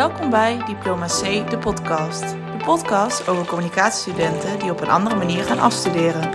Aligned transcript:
Welkom 0.00 0.30
bij 0.30 0.64
Diploma 0.66 1.06
C, 1.06 1.50
de 1.50 1.58
podcast. 1.58 2.20
De 2.20 2.64
podcast 2.64 3.28
over 3.28 3.46
communicatiestudenten 3.46 4.58
die 4.58 4.70
op 4.70 4.80
een 4.80 4.88
andere 4.88 5.16
manier 5.16 5.44
gaan 5.44 5.58
afstuderen. 5.58 6.30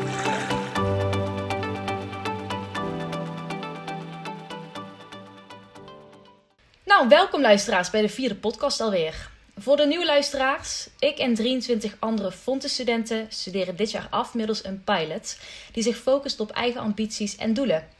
Nou, 6.83 7.07
welkom 7.07 7.41
luisteraars 7.41 7.89
bij 7.89 8.01
de 8.01 8.09
vierde 8.09 8.35
podcast 8.35 8.81
alweer. 8.81 9.29
Voor 9.57 9.77
de 9.77 9.85
nieuwe 9.85 10.05
luisteraars, 10.05 10.89
ik 10.99 11.17
en 11.17 11.33
23 11.33 11.95
andere 11.99 12.31
Fontes-studenten 12.31 13.25
studeren 13.29 13.75
dit 13.75 13.91
jaar 13.91 14.07
af 14.09 14.33
middels 14.33 14.65
een 14.65 14.83
pilot 14.83 15.37
die 15.71 15.83
zich 15.83 15.97
focust 15.97 16.39
op 16.39 16.51
eigen 16.51 16.81
ambities 16.81 17.35
en 17.35 17.53
doelen. 17.53 17.94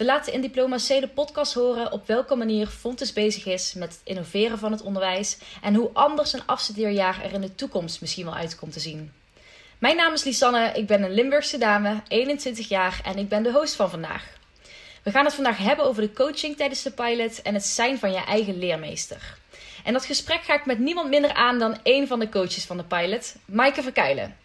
We 0.00 0.06
laten 0.06 0.32
in 0.32 0.40
Diploma 0.40 0.76
C 0.76 0.88
de 0.88 1.08
podcast 1.14 1.54
horen 1.54 1.92
op 1.92 2.06
welke 2.06 2.34
manier 2.34 2.66
Fontes 2.66 3.12
bezig 3.12 3.46
is 3.46 3.74
met 3.74 3.92
het 3.92 4.00
innoveren 4.04 4.58
van 4.58 4.72
het 4.72 4.82
onderwijs 4.82 5.38
en 5.62 5.74
hoe 5.74 5.90
anders 5.92 6.32
een 6.32 6.46
afstudeerjaar 6.46 7.24
er 7.24 7.32
in 7.32 7.40
de 7.40 7.54
toekomst 7.54 8.00
misschien 8.00 8.24
wel 8.24 8.34
uit 8.34 8.56
komt 8.56 8.72
te 8.72 8.80
zien. 8.80 9.12
Mijn 9.78 9.96
naam 9.96 10.12
is 10.12 10.24
Lisanne, 10.24 10.72
ik 10.74 10.86
ben 10.86 11.02
een 11.02 11.14
Limburgse 11.14 11.58
dame, 11.58 12.02
21 12.08 12.68
jaar 12.68 13.00
en 13.04 13.18
ik 13.18 13.28
ben 13.28 13.42
de 13.42 13.52
host 13.52 13.76
van 13.76 13.90
vandaag. 13.90 14.24
We 15.02 15.10
gaan 15.10 15.24
het 15.24 15.34
vandaag 15.34 15.58
hebben 15.58 15.84
over 15.84 16.02
de 16.02 16.12
coaching 16.12 16.56
tijdens 16.56 16.82
de 16.82 16.90
pilot 16.90 17.42
en 17.42 17.54
het 17.54 17.64
zijn 17.64 17.98
van 17.98 18.12
je 18.12 18.24
eigen 18.24 18.58
leermeester. 18.58 19.38
En 19.84 19.92
dat 19.92 20.04
gesprek 20.04 20.42
ga 20.42 20.54
ik 20.54 20.66
met 20.66 20.78
niemand 20.78 21.08
minder 21.08 21.32
aan 21.32 21.58
dan 21.58 21.78
één 21.82 22.06
van 22.06 22.18
de 22.18 22.28
coaches 22.28 22.64
van 22.64 22.76
de 22.76 22.84
pilot, 22.84 23.34
Maaike 23.44 23.82
Verkuilen. 23.82 24.36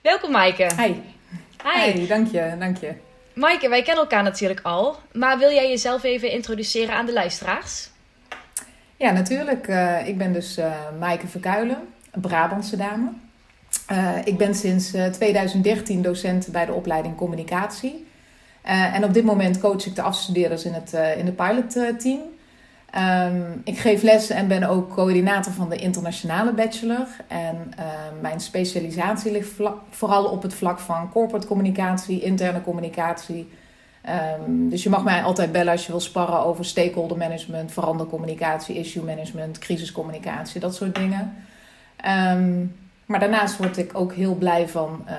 Welkom 0.00 0.30
Maaike. 0.30 0.70
Hi. 0.76 0.94
Hi. 1.64 1.92
Hi, 1.92 2.06
dank 2.06 2.30
je, 2.32 2.56
dank 2.58 2.78
je. 2.78 3.07
Maaike, 3.38 3.68
wij 3.68 3.82
kennen 3.82 4.02
elkaar 4.02 4.22
natuurlijk 4.22 4.60
al, 4.62 4.96
maar 5.12 5.38
wil 5.38 5.50
jij 5.50 5.68
jezelf 5.68 6.02
even 6.02 6.30
introduceren 6.30 6.94
aan 6.94 7.06
de 7.06 7.12
luisteraars? 7.12 7.90
Ja, 8.96 9.10
natuurlijk. 9.10 9.68
Uh, 9.68 10.06
ik 10.08 10.18
ben 10.18 10.32
dus 10.32 10.58
uh, 10.58 10.72
Maaike 10.98 11.26
Verkuilen, 11.26 11.78
een 12.10 12.20
Brabantse 12.20 12.76
dame. 12.76 13.10
Uh, 13.92 14.16
ik 14.24 14.36
ben 14.38 14.54
sinds 14.54 14.90
2013 15.12 16.02
docent 16.02 16.48
bij 16.52 16.66
de 16.66 16.72
opleiding 16.72 17.16
Communicatie. 17.16 18.06
en 18.62 19.04
op 19.04 19.14
dit 19.14 19.24
moment 19.24 19.60
coach 19.60 19.86
ik 19.86 19.94
de 19.94 20.02
afstudeerders 20.02 20.64
in 20.64 20.72
het 20.72 20.92
in 21.16 21.24
de 21.24 21.32
pilotteam. 21.32 22.20
Um, 22.96 23.60
ik 23.64 23.78
geef 23.78 24.02
les 24.02 24.30
en 24.30 24.48
ben 24.48 24.64
ook 24.64 24.94
coördinator 24.94 25.52
van 25.52 25.68
de 25.68 25.76
internationale 25.76 26.52
bachelor. 26.52 27.06
En 27.26 27.72
uh, 27.78 27.84
mijn 28.20 28.40
specialisatie 28.40 29.32
ligt 29.32 29.50
vooral 29.90 30.24
op 30.24 30.42
het 30.42 30.54
vlak 30.54 30.78
van 30.78 31.10
corporate 31.10 31.46
communicatie, 31.46 32.20
interne 32.20 32.62
communicatie. 32.62 33.48
Um, 34.46 34.68
dus 34.68 34.82
je 34.82 34.90
mag 34.90 35.04
mij 35.04 35.22
altijd 35.22 35.52
bellen 35.52 35.72
als 35.72 35.86
je 35.86 35.92
wil 35.92 36.00
sparren 36.00 36.44
over 36.44 36.64
stakeholder 36.64 37.16
management, 37.16 37.72
verandercommunicatie, 37.72 38.78
issue 38.78 39.04
management, 39.04 39.58
crisiscommunicatie, 39.58 40.60
dat 40.60 40.74
soort 40.74 40.94
dingen. 40.94 41.34
Maar 43.06 43.20
daarnaast 43.20 43.56
word 43.56 43.76
ik 43.76 43.90
ook 43.92 44.14
heel 44.14 44.34
blij 44.34 44.68
van 44.68 45.04
uh, 45.06 45.14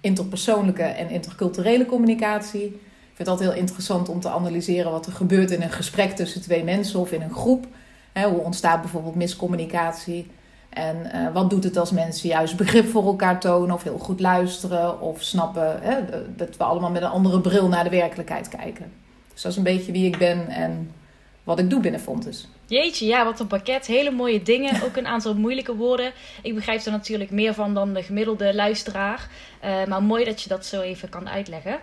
interpersoonlijke 0.00 0.82
en 0.82 1.10
interculturele 1.10 1.86
communicatie 1.86 2.80
vind 3.20 3.32
het 3.32 3.40
altijd 3.40 3.50
heel 3.50 3.68
interessant 3.68 4.08
om 4.08 4.20
te 4.20 4.28
analyseren 4.28 4.90
wat 4.90 5.06
er 5.06 5.12
gebeurt 5.12 5.50
in 5.50 5.62
een 5.62 5.70
gesprek 5.70 6.10
tussen 6.10 6.40
twee 6.40 6.64
mensen 6.64 7.00
of 7.00 7.12
in 7.12 7.22
een 7.22 7.32
groep. 7.32 7.66
hoe 8.12 8.38
ontstaat 8.38 8.80
bijvoorbeeld 8.80 9.14
miscommunicatie? 9.14 10.30
En 10.68 11.10
uh, 11.14 11.32
wat 11.32 11.50
doet 11.50 11.64
het 11.64 11.76
als 11.76 11.90
mensen 11.90 12.28
juist 12.28 12.56
begrip 12.56 12.88
voor 12.88 13.04
elkaar 13.04 13.40
tonen 13.40 13.74
of 13.74 13.82
heel 13.82 13.98
goed 13.98 14.20
luisteren 14.20 15.00
of 15.00 15.22
snappen 15.22 15.80
dat 16.36 16.56
we 16.56 16.64
allemaal 16.64 16.90
met 16.90 17.02
een 17.02 17.08
andere 17.08 17.40
bril 17.40 17.68
naar 17.68 17.84
de 17.84 17.90
werkelijkheid 17.90 18.48
kijken. 18.48 18.92
Dus 19.32 19.42
dat 19.42 19.52
is 19.52 19.58
een 19.58 19.64
beetje 19.64 19.92
wie 19.92 20.06
ik 20.06 20.18
ben 20.18 20.48
en 20.48 20.90
wat 21.44 21.58
ik 21.58 21.70
doe 21.70 21.80
binnen 21.80 22.00
Fontes. 22.00 22.48
Jeetje, 22.66 23.06
ja, 23.06 23.24
wat 23.24 23.40
een 23.40 23.46
pakket. 23.46 23.86
Hele 23.86 24.10
mooie 24.10 24.42
dingen. 24.42 24.82
Ook 24.82 24.96
een 24.96 25.06
aantal 25.06 25.34
moeilijke 25.34 25.76
woorden. 25.76 26.12
Ik 26.42 26.54
begrijp 26.54 26.80
er 26.84 26.92
natuurlijk 26.92 27.30
meer 27.30 27.54
van 27.54 27.74
dan 27.74 27.94
de 27.94 28.02
gemiddelde 28.02 28.54
luisteraar. 28.54 29.28
Uh, 29.64 29.84
maar 29.84 30.02
mooi 30.02 30.24
dat 30.24 30.42
je 30.42 30.48
dat 30.48 30.66
zo 30.66 30.80
even 30.80 31.08
kan 31.08 31.28
uitleggen. 31.28 31.78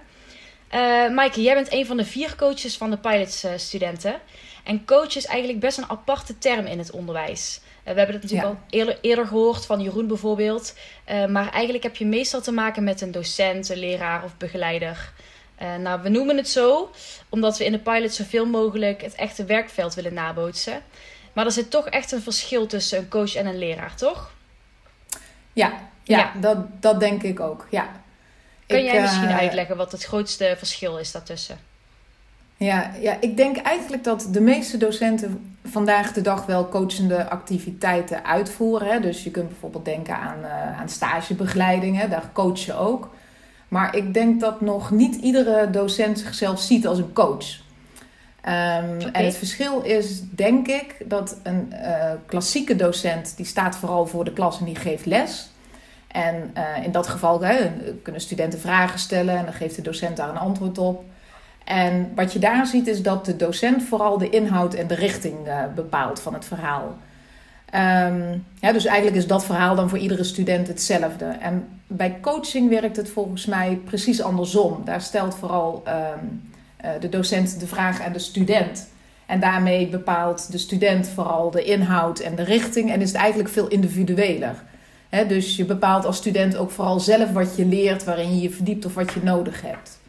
Uh, 0.74 1.10
Maaike, 1.14 1.42
jij 1.42 1.54
bent 1.54 1.72
een 1.72 1.86
van 1.86 1.98
de 1.98 2.06
vier 2.06 2.36
coaches 2.36 2.78
van 2.78 2.90
de 2.90 2.98
pilots-studenten. 2.98 4.20
en 4.64 4.86
coach 4.86 5.16
is 5.16 5.26
eigenlijk 5.26 5.60
best 5.60 5.78
een 5.78 5.90
aparte 5.90 6.38
term 6.38 6.66
in 6.66 6.78
het 6.78 6.92
onderwijs. 6.92 7.60
Uh, 7.64 7.94
we 7.94 7.98
hebben 7.98 8.16
het 8.16 8.24
natuurlijk 8.24 8.50
al 8.50 8.60
eerder, 8.70 8.98
eerder, 9.02 9.28
gehoord 9.28 9.66
van 9.66 9.82
Jeroen 9.82 10.08
bijvoorbeeld. 10.08 10.74
Maar 11.30 11.50
eigenlijk 11.52 11.84
heb 11.84 11.96
je 11.96 12.06
meestal 12.06 12.42
te 12.42 12.52
maken 12.52 12.84
met 12.84 13.02
een 13.02 13.12
docent, 13.12 13.70
een 13.70 13.78
leraar 13.78 14.24
of 14.24 14.38
begeleider. 14.38 15.12
nou, 15.80 16.02
we 16.02 16.10
noemen 16.10 16.38
het 16.38 16.50
zo 16.50 16.92
omdat 17.30 17.58
we 17.58 17.66
in 17.66 17.72
de 17.72 17.80
pilot 17.80 18.14
zoveel 18.14 18.46
mogelijk 18.46 19.02
het 19.02 19.16
echte 19.16 19.46
werkveld 19.46 19.94
willen 19.94 20.14
nabootsen. 20.14 20.82
Maar 21.34 21.46
er 21.46 21.52
zit 21.52 21.72
toch 21.72 21.88
echt 21.88 22.12
een 22.12 22.22
verschil 22.22 22.68
tussen 22.68 22.98
een 22.98 23.08
coach 23.08 23.36
en 23.36 23.46
een 23.46 23.58
leraar, 23.58 23.96
toch? 23.96 24.32
Ja, 25.54 25.90
ja, 26.04 26.18
ja. 26.18 26.32
Dat, 26.40 26.58
dat 26.82 27.00
denk 27.00 27.24
ik 27.24 27.40
ook. 27.40 27.68
Ja, 27.70 28.02
Kun 28.68 28.84
jij 28.84 29.02
misschien 29.02 29.30
uh, 29.30 29.38
uitleggen 29.38 29.78
wat 29.78 29.92
het 29.92 30.04
grootste 30.04 30.56
verschil 30.58 30.98
is 30.98 31.12
daartussen? 31.12 31.58
Ja, 32.58 32.92
ja, 33.00 33.18
ik 33.20 33.38
denk 33.38 33.58
eigenlijk 33.58 34.04
dat 34.04 34.28
de 34.32 34.42
meeste 34.42 34.78
docenten 34.78 35.58
vandaag 35.64 36.14
de 36.14 36.22
dag 36.22 36.46
wel 36.46 36.70
coachende 36.70 37.30
activiteiten 37.30 38.26
uitvoeren. 38.26 38.88
Hè. 38.88 39.00
Dus 39.00 39.24
je 39.24 39.32
kunt 39.32 39.50
bijvoorbeeld 39.50 39.86
denken 39.86 40.18
aan, 40.18 40.40
uh, 40.40 40.80
aan 40.80 40.90
stagebegeleiding, 40.90 42.00
hè. 42.00 42.08
daar 42.08 42.30
coach 42.34 42.60
je 42.60 42.74
ook. 42.74 43.10
Maar 43.68 43.96
ik 43.96 44.14
denk 44.14 44.40
dat 44.40 44.62
nog 44.62 44.92
niet 44.92 45.16
iedere 45.16 45.70
docent 45.70 46.20
zichzelf 46.20 46.60
ziet 46.60 46.88
als 46.88 46.98
een 46.98 47.14
coach. 47.14 47.66
Um, 48.48 48.96
okay. 48.96 49.12
En 49.12 49.26
het 49.26 49.36
verschil 49.36 49.82
is, 49.82 50.22
denk 50.22 50.68
ik, 50.68 50.96
dat 51.06 51.38
een 51.44 51.74
uh, 51.74 52.12
klassieke 52.26 52.76
docent 52.76 53.34
die 53.38 53.46
staat 53.46 53.76
vooral 53.76 54.06
voor 54.06 54.24
de 54.24 54.34
klas 54.34 54.60
en 54.60 54.66
die 54.66 54.76
geeft 54.76 55.06
les. 55.06 55.50
En 56.18 56.52
uh, 56.58 56.84
in 56.84 56.92
dat 56.92 57.08
geval 57.08 57.44
kunnen 58.04 58.22
studenten 58.22 58.60
vragen 58.60 59.00
stellen 59.00 59.38
en 59.38 59.44
dan 59.44 59.54
geeft 59.54 59.76
de 59.76 59.82
docent 59.82 60.18
daar 60.18 60.30
een 60.30 60.38
antwoord 60.38 60.78
op. 60.78 61.04
En 61.64 62.12
wat 62.16 62.34
je 62.34 62.40
daar 62.40 62.68
ziet 62.68 62.88
is 62.88 63.02
dat 63.02 63.26
de 63.26 63.36
docent 63.36 63.84
vooral 63.84 64.18
de 64.18 64.30
inhoud 64.30 64.74
en 64.74 64.88
de 64.88 64.96
richting 64.96 65.48
uh, 65.48 65.64
bepaalt 65.76 66.20
van 66.20 66.34
het 66.34 66.46
verhaal. 66.46 66.98
Um, 67.76 68.46
ja, 68.60 68.72
dus 68.72 68.86
eigenlijk 68.86 69.18
is 69.18 69.28
dat 69.28 69.46
verhaal 69.46 69.76
dan 69.76 69.90
voor 69.90 69.98
iedere 69.98 70.24
student 70.24 70.68
hetzelfde. 70.68 71.26
En 71.26 71.68
bij 71.88 72.18
coaching 72.22 72.70
werkt 72.70 72.96
het 72.96 73.10
volgens 73.10 73.46
mij 73.46 73.80
precies 73.86 74.22
andersom. 74.22 74.82
Daar 74.86 75.02
stelt 75.02 75.36
vooral 75.36 75.84
um, 75.88 76.52
uh, 76.86 76.92
de 77.00 77.10
docent 77.10 77.60
de 77.60 77.68
vraag 77.68 78.02
aan 78.02 78.14
de 78.14 78.20
student. 78.20 78.88
En 79.26 79.40
daarmee 79.40 79.88
bepaalt 79.88 80.52
de 80.52 80.58
student 80.58 81.08
vooral 81.08 81.52
de 81.52 81.64
inhoud 81.64 82.20
en 82.20 82.36
de 82.36 82.44
richting. 82.44 82.92
En 82.92 83.02
is 83.02 83.12
het 83.12 83.18
eigenlijk 83.18 83.50
veel 83.50 83.68
individueler 83.68 84.56
dus 85.28 85.56
je 85.56 85.66
bepaalt 85.66 86.06
als 86.06 86.18
student 86.18 86.58
ook 86.58 86.72
vooral 86.72 87.00
zelf 87.00 87.32
wat 87.32 87.56
je 87.56 87.66
leert, 87.66 88.04
waarin 88.04 88.36
je 88.36 88.42
je 88.42 88.50
verdiept 88.50 88.86
of 88.86 88.94
wat 88.94 89.14
je 89.14 89.20
nodig 89.24 89.62
hebt. 89.62 90.00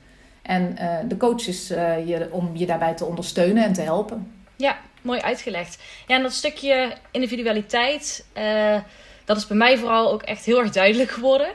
En 0.42 0.76
uh, 0.80 0.98
de 1.08 1.16
coach 1.16 1.46
is 1.46 1.70
uh, 1.70 2.08
je, 2.08 2.28
om 2.30 2.50
je 2.54 2.66
daarbij 2.66 2.94
te 2.94 3.04
ondersteunen 3.04 3.64
en 3.64 3.72
te 3.72 3.80
helpen. 3.80 4.32
Ja, 4.56 4.78
mooi 5.02 5.20
uitgelegd. 5.20 5.82
Ja, 6.06 6.16
en 6.16 6.22
dat 6.22 6.32
stukje 6.32 6.92
individualiteit, 7.10 8.26
uh, 8.38 8.76
dat 9.24 9.36
is 9.36 9.46
bij 9.46 9.56
mij 9.56 9.78
vooral 9.78 10.12
ook 10.12 10.22
echt 10.22 10.44
heel 10.44 10.60
erg 10.60 10.70
duidelijk 10.70 11.10
geworden. 11.10 11.48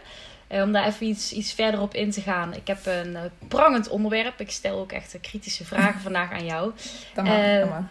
om 0.47 0.71
daar 0.71 0.87
even 0.87 1.07
iets, 1.07 1.31
iets 1.31 1.53
verder 1.53 1.81
op 1.81 1.93
in 1.93 2.11
te 2.11 2.21
gaan. 2.21 2.53
Ik 2.53 2.67
heb 2.67 2.85
een 2.85 3.17
prangend 3.47 3.89
onderwerp. 3.89 4.39
Ik 4.39 4.51
stel 4.51 4.79
ook 4.79 4.91
echt 4.91 5.17
kritische 5.21 5.65
vragen 5.65 6.01
vandaag 6.09 6.31
aan 6.31 6.45
jou. 6.45 6.71
Dan 7.13 7.25
mag. 7.25 7.83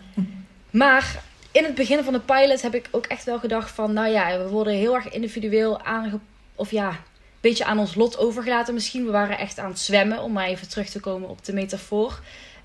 Maar 0.71 1.23
in 1.53 1.65
het 1.65 1.75
begin 1.75 2.05
van 2.05 2.13
de 2.13 2.21
pilot 2.21 2.63
heb 2.63 2.75
ik 2.75 2.89
ook 2.91 3.07
echt 3.07 3.25
wel 3.25 3.39
gedacht 3.39 3.71
van, 3.71 3.93
nou 3.93 4.09
ja, 4.09 4.39
we 4.39 4.49
worden 4.49 4.75
heel 4.75 4.95
erg 4.95 5.09
individueel 5.09 5.83
aange... 5.83 6.19
Of 6.55 6.71
ja, 6.71 6.89
een 6.89 6.97
beetje 7.41 7.65
aan 7.65 7.79
ons 7.79 7.95
lot 7.95 8.19
overgelaten 8.19 8.75
misschien. 8.75 9.05
We 9.05 9.11
waren 9.11 9.39
echt 9.39 9.59
aan 9.59 9.71
het 9.71 9.79
zwemmen, 9.79 10.23
om 10.23 10.33
maar 10.33 10.47
even 10.47 10.69
terug 10.69 10.89
te 10.89 11.01
komen 11.01 11.29
op 11.29 11.45
de 11.45 11.53
metafoor. 11.53 12.21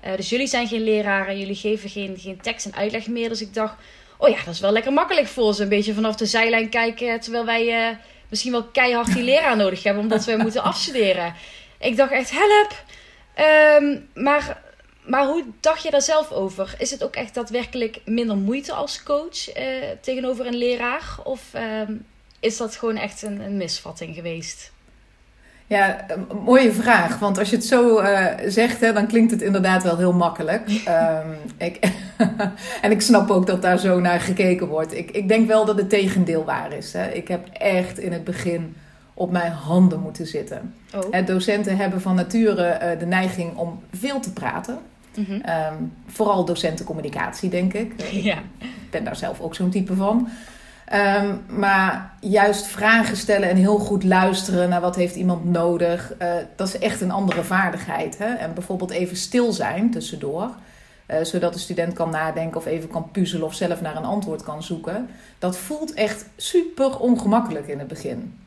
Uh, 0.06 0.16
dus 0.16 0.28
jullie 0.28 0.46
zijn 0.46 0.68
geen 0.68 0.82
leraren, 0.82 1.38
jullie 1.38 1.54
geven 1.54 1.90
geen, 1.90 2.16
geen 2.18 2.40
tekst 2.40 2.66
en 2.66 2.74
uitleg 2.74 3.06
meer. 3.06 3.28
Dus 3.28 3.40
ik 3.40 3.54
dacht, 3.54 3.74
oh 4.16 4.28
ja, 4.28 4.44
dat 4.44 4.54
is 4.54 4.60
wel 4.60 4.72
lekker 4.72 4.92
makkelijk 4.92 5.26
voor 5.26 5.54
ze. 5.54 5.62
Een 5.62 5.68
beetje 5.68 5.94
vanaf 5.94 6.16
de 6.16 6.26
zijlijn 6.26 6.68
kijken, 6.68 7.20
terwijl 7.20 7.44
wij 7.44 7.90
uh, 7.90 7.96
misschien 8.28 8.52
wel 8.52 8.64
keihard 8.64 9.14
die 9.14 9.22
leraar 9.22 9.56
nodig 9.64 9.82
hebben, 9.82 10.02
omdat 10.02 10.24
we 10.24 10.36
moeten 10.36 10.62
afstuderen. 10.62 11.34
Ik 11.78 11.96
dacht 11.96 12.12
echt, 12.12 12.30
help! 12.30 12.84
Um, 13.80 14.08
maar 14.14 14.62
maar 15.08 15.26
hoe 15.26 15.44
dacht 15.60 15.82
je 15.82 15.90
daar 15.90 16.02
zelf 16.02 16.30
over? 16.30 16.74
Is 16.78 16.90
het 16.90 17.04
ook 17.04 17.14
echt 17.14 17.34
daadwerkelijk 17.34 18.00
minder 18.04 18.36
moeite 18.36 18.72
als 18.72 19.02
coach 19.02 19.52
eh, 19.52 19.64
tegenover 20.00 20.46
een 20.46 20.56
leraar? 20.56 21.16
Of 21.24 21.48
eh, 21.52 21.62
is 22.40 22.56
dat 22.56 22.76
gewoon 22.76 22.96
echt 22.96 23.22
een, 23.22 23.40
een, 23.40 23.56
misvatting 23.56 24.14
geweest? 24.14 24.72
Ja, 25.66 26.06
mooie 26.44 26.72
vraag. 26.72 27.18
Want 27.18 27.38
als 27.38 27.50
je 27.50 27.56
het 27.56 27.64
zo 27.64 28.00
uh, 28.00 28.26
zegt, 28.46 28.80
hè, 28.80 28.92
dan 28.92 29.06
klinkt 29.06 29.30
het 29.30 29.42
inderdaad 29.42 29.82
wel 29.82 29.96
heel 29.96 30.12
makkelijk. 30.12 30.68
um, 30.68 31.36
ik, 31.66 31.78
en 32.82 32.90
ik 32.90 33.00
snap 33.00 33.30
ook 33.30 33.46
dat 33.46 33.62
daar 33.62 33.78
zo 33.78 34.00
naar 34.00 34.20
gekeken 34.20 34.66
wordt. 34.66 34.94
Ik, 34.94 35.10
ik 35.10 35.28
denk 35.28 35.48
wel 35.48 35.64
dat 35.64 35.76
het 35.76 35.88
tegendeel 35.88 36.44
waar 36.44 36.72
is. 36.72 36.92
Hè. 36.92 37.10
Ik 37.10 37.28
heb 37.28 37.48
echt 37.52 37.98
in 37.98 38.12
het 38.12 38.24
begin 38.24 38.76
op 39.14 39.30
mijn 39.30 39.52
handen 39.52 40.00
moeten 40.00 40.26
zitten. 40.26 40.74
Oh. 40.94 41.26
docenten 41.26 41.76
hebben 41.76 42.00
van 42.00 42.14
nature 42.14 42.96
de 42.98 43.06
neiging 43.06 43.56
om 43.56 43.82
veel 43.92 44.20
te 44.20 44.32
praten. 44.32 44.78
Mm 45.18 45.24
-hmm. 45.24 45.42
um, 45.78 45.92
vooral 46.06 46.44
docentencommunicatie, 46.44 47.50
denk 47.50 47.74
ik. 47.74 47.92
Ja. 48.30 48.38
Ik 48.58 48.90
ben 48.90 49.04
daar 49.04 49.16
zelf 49.16 49.40
ook 49.40 49.54
zo'n 49.54 49.70
type 49.70 49.94
van. 49.94 50.28
Ehm, 50.88 51.34
maar 51.48 52.12
juist 52.20 52.66
vragen 52.66 53.16
stellen 53.16 53.48
en 53.48 53.56
heel 53.56 53.78
goed 53.78 54.04
luisteren 54.04 54.68
naar 54.68 54.80
wat 54.80 54.96
heeft 54.96 55.14
iemand 55.14 55.44
nodig, 55.44 56.12
uh, 56.22 56.34
dat 56.56 56.68
is 56.68 56.78
echt 56.78 57.00
een 57.00 57.10
andere 57.10 57.44
vaardigheid. 57.44 58.18
Hè? 58.18 58.34
En 58.34 58.54
bijvoorbeeld 58.54 58.90
even 58.90 59.16
stil 59.16 59.52
zijn 59.52 59.90
tussendoor, 59.90 60.50
uh, 61.10 61.16
zodat 61.22 61.52
de 61.52 61.58
student 61.58 61.92
kan 61.92 62.10
nadenken 62.10 62.56
of 62.56 62.66
even 62.66 62.88
kan 62.88 63.10
puzzelen 63.10 63.46
of 63.46 63.54
zelf 63.54 63.80
naar 63.80 63.96
een 63.96 64.04
antwoord 64.04 64.42
kan 64.42 64.62
zoeken. 64.62 65.08
Dat 65.38 65.56
voelt 65.56 65.94
echt 65.94 66.26
super 66.36 66.98
ongemakkelijk 66.98 67.68
in 67.68 67.78
het 67.78 67.88
begin. 67.88 68.38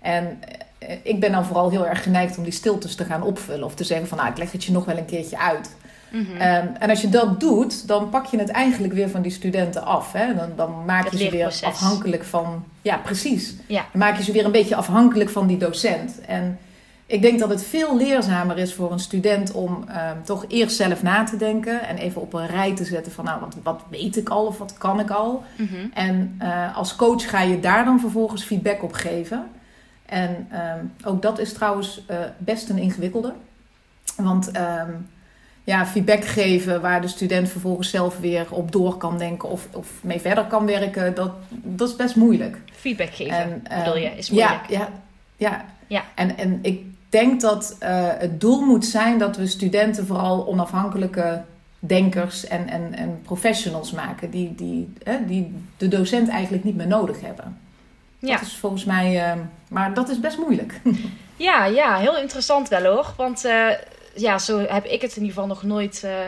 En 0.00 0.38
uh, 0.82 0.88
ik 1.02 1.20
ben 1.20 1.32
dan 1.32 1.44
vooral 1.44 1.70
heel 1.70 1.86
erg 1.86 2.02
geneigd 2.02 2.38
om 2.38 2.44
die 2.44 2.52
stiltes 2.52 2.94
te 2.94 3.04
gaan 3.04 3.22
opvullen 3.22 3.64
of 3.64 3.74
te 3.74 3.84
zeggen 3.84 4.08
van 4.08 4.18
nou, 4.18 4.30
ik 4.30 4.38
leg 4.38 4.52
het 4.52 4.64
je 4.64 4.72
nog 4.72 4.84
wel 4.84 4.96
een 4.96 5.04
keertje 5.04 5.38
uit. 5.38 5.76
Mm 6.10 6.24
-hmm. 6.24 6.34
um, 6.34 6.74
en 6.78 6.90
als 6.90 7.00
je 7.00 7.08
dat 7.08 7.40
doet, 7.40 7.86
dan 7.86 8.08
pak 8.08 8.26
je 8.26 8.38
het 8.38 8.48
eigenlijk 8.48 8.92
weer 8.92 9.10
van 9.10 9.22
die 9.22 9.32
studenten 9.32 9.84
af. 9.84 10.12
Hè? 10.12 10.34
Dan, 10.34 10.50
dan 10.56 10.84
maak 10.86 11.08
je 11.10 11.16
ze 11.16 11.30
weer 11.30 11.60
afhankelijk 11.62 12.24
van. 12.24 12.64
Ja, 12.82 12.96
precies. 12.96 13.54
Ja. 13.66 13.86
Dan 13.92 14.00
maak 14.00 14.16
je 14.16 14.22
ze 14.22 14.32
weer 14.32 14.44
een 14.44 14.52
beetje 14.52 14.74
afhankelijk 14.76 15.30
van 15.30 15.46
die 15.46 15.56
docent. 15.56 16.20
En 16.20 16.58
ik 17.06 17.22
denk 17.22 17.38
dat 17.38 17.48
het 17.48 17.64
veel 17.64 17.96
leerzamer 17.96 18.58
is 18.58 18.74
voor 18.74 18.92
een 18.92 18.98
student 18.98 19.52
om 19.52 19.84
um, 19.88 20.24
toch 20.24 20.44
eerst 20.48 20.76
zelf 20.76 21.02
na 21.02 21.24
te 21.24 21.36
denken. 21.36 21.86
En 21.86 21.96
even 21.96 22.20
op 22.20 22.32
een 22.32 22.46
rij 22.46 22.74
te 22.74 22.84
zetten 22.84 23.12
van, 23.12 23.24
nou, 23.24 23.40
wat, 23.40 23.56
wat 23.62 23.82
weet 23.90 24.16
ik 24.16 24.28
al 24.28 24.46
of 24.46 24.58
wat 24.58 24.74
kan 24.78 25.00
ik 25.00 25.10
al. 25.10 25.44
Mm 25.56 25.66
-hmm. 25.66 25.90
En 25.94 26.38
uh, 26.42 26.76
als 26.76 26.96
coach 26.96 27.30
ga 27.30 27.40
je 27.40 27.60
daar 27.60 27.84
dan 27.84 28.00
vervolgens 28.00 28.42
feedback 28.44 28.82
op 28.82 28.92
geven. 28.92 29.46
En 30.06 30.48
um, 30.78 30.92
ook 31.04 31.22
dat 31.22 31.38
is 31.38 31.52
trouwens 31.52 32.04
uh, 32.10 32.16
best 32.38 32.68
een 32.68 32.78
ingewikkelde. 32.78 33.32
Want 34.16 34.50
ja, 35.70 35.86
feedback 35.86 36.24
geven 36.24 36.80
waar 36.80 37.00
de 37.00 37.08
student 37.08 37.48
vervolgens 37.48 37.90
zelf 37.90 38.18
weer 38.18 38.46
op 38.50 38.72
door 38.72 38.96
kan 38.96 39.18
denken 39.18 39.48
of, 39.48 39.66
of 39.72 39.88
mee 40.02 40.20
verder 40.20 40.44
kan 40.44 40.66
werken, 40.66 41.14
dat, 41.14 41.32
dat 41.48 41.88
is 41.88 41.96
best 41.96 42.16
moeilijk. 42.16 42.58
Feedback 42.72 43.14
geven, 43.14 43.36
en, 43.36 43.62
uh, 43.70 43.78
bedoel 43.78 43.96
je, 43.96 44.10
is 44.10 44.30
moeilijk. 44.30 44.68
Ja, 44.68 44.78
ja, 44.78 44.88
ja. 45.36 45.64
ja. 45.86 46.04
En, 46.14 46.36
en 46.36 46.58
ik 46.62 46.82
denk 47.08 47.40
dat 47.40 47.76
uh, 47.82 47.88
het 48.18 48.40
doel 48.40 48.60
moet 48.60 48.84
zijn 48.84 49.18
dat 49.18 49.36
we 49.36 49.46
studenten 49.46 50.06
vooral 50.06 50.46
onafhankelijke 50.46 51.42
denkers 51.78 52.46
en, 52.46 52.68
en, 52.68 52.94
en 52.94 53.20
professionals 53.22 53.92
maken, 53.92 54.30
die, 54.30 54.54
die, 54.54 54.92
hè, 55.02 55.26
die 55.26 55.54
de 55.76 55.88
docent 55.88 56.28
eigenlijk 56.28 56.64
niet 56.64 56.76
meer 56.76 56.86
nodig 56.86 57.20
hebben. 57.20 57.58
Ja. 58.18 58.36
Dat 58.36 58.46
is 58.46 58.56
volgens 58.56 58.84
mij, 58.84 59.34
uh, 59.34 59.42
maar 59.68 59.94
dat 59.94 60.08
is 60.08 60.20
best 60.20 60.38
moeilijk. 60.38 60.80
ja, 61.48 61.64
ja, 61.64 61.96
heel 61.96 62.18
interessant 62.18 62.68
wel 62.68 62.84
hoor. 62.84 63.12
Want 63.16 63.44
uh, 63.44 63.68
ja, 64.14 64.38
zo 64.38 64.58
heb 64.58 64.84
ik 64.84 65.02
het 65.02 65.16
in 65.16 65.22
ieder 65.22 65.34
geval 65.34 65.46
nog 65.46 65.62
nooit 65.62 66.02
uh, 66.04 66.26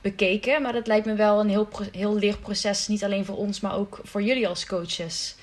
bekeken. 0.00 0.62
Maar 0.62 0.72
dat 0.72 0.86
lijkt 0.86 1.06
me 1.06 1.14
wel 1.14 1.40
een 1.40 1.48
heel, 1.48 1.68
heel 1.92 2.16
leerproces. 2.16 2.88
Niet 2.88 3.04
alleen 3.04 3.24
voor 3.24 3.36
ons, 3.36 3.60
maar 3.60 3.76
ook 3.76 4.00
voor 4.02 4.22
jullie 4.22 4.48
als 4.48 4.66
coaches. 4.66 5.34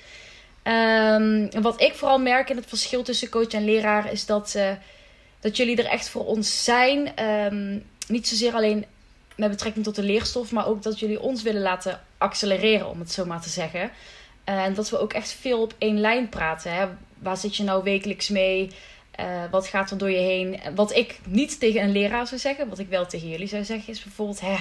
En 0.63 1.51
wat 1.61 1.81
ik 1.81 1.93
vooral 1.93 2.19
merk 2.19 2.49
in 2.49 2.55
het 2.55 2.65
verschil 2.65 3.03
tussen 3.03 3.29
coach 3.29 3.47
en 3.47 3.65
leraar 3.65 4.11
is 4.11 4.25
dat, 4.25 4.53
uh, 4.57 4.71
dat 5.39 5.57
jullie 5.57 5.77
er 5.77 5.85
echt 5.85 6.09
voor 6.09 6.25
ons 6.25 6.63
zijn. 6.63 7.25
Um, 7.25 7.83
niet 8.07 8.27
zozeer 8.27 8.53
alleen 8.53 8.85
met 9.35 9.49
betrekking 9.49 9.85
tot 9.85 9.95
de 9.95 10.03
leerstof, 10.03 10.51
maar 10.51 10.67
ook 10.67 10.83
dat 10.83 10.99
jullie 10.99 11.21
ons 11.21 11.41
willen 11.41 11.61
laten 11.61 12.01
accelereren, 12.17 12.89
om 12.89 12.99
het 12.99 13.11
zo 13.11 13.25
maar 13.25 13.41
te 13.41 13.49
zeggen. 13.49 13.91
En 14.43 14.73
dat 14.73 14.89
we 14.89 14.99
ook 14.99 15.13
echt 15.13 15.31
veel 15.31 15.61
op 15.61 15.73
één 15.77 15.99
lijn 15.99 16.29
praten. 16.29 16.73
Hè? 16.73 16.87
Waar 17.19 17.37
zit 17.37 17.55
je 17.55 17.63
nou 17.63 17.83
wekelijks 17.83 18.29
mee? 18.29 18.71
Uh, 19.21 19.43
wat 19.51 19.67
gaat 19.67 19.91
er 19.91 19.97
door 19.97 20.11
je 20.11 20.17
heen? 20.17 20.59
Wat 20.75 20.95
ik 20.95 21.19
niet 21.27 21.59
tegen 21.59 21.81
een 21.81 21.91
leraar 21.91 22.27
zou 22.27 22.39
zeggen, 22.39 22.69
wat 22.69 22.79
ik 22.79 22.89
wel 22.89 23.05
tegen 23.05 23.29
jullie 23.29 23.47
zou 23.47 23.63
zeggen, 23.63 23.93
is 23.93 24.03
bijvoorbeeld: 24.03 24.41
hè, 24.41 24.53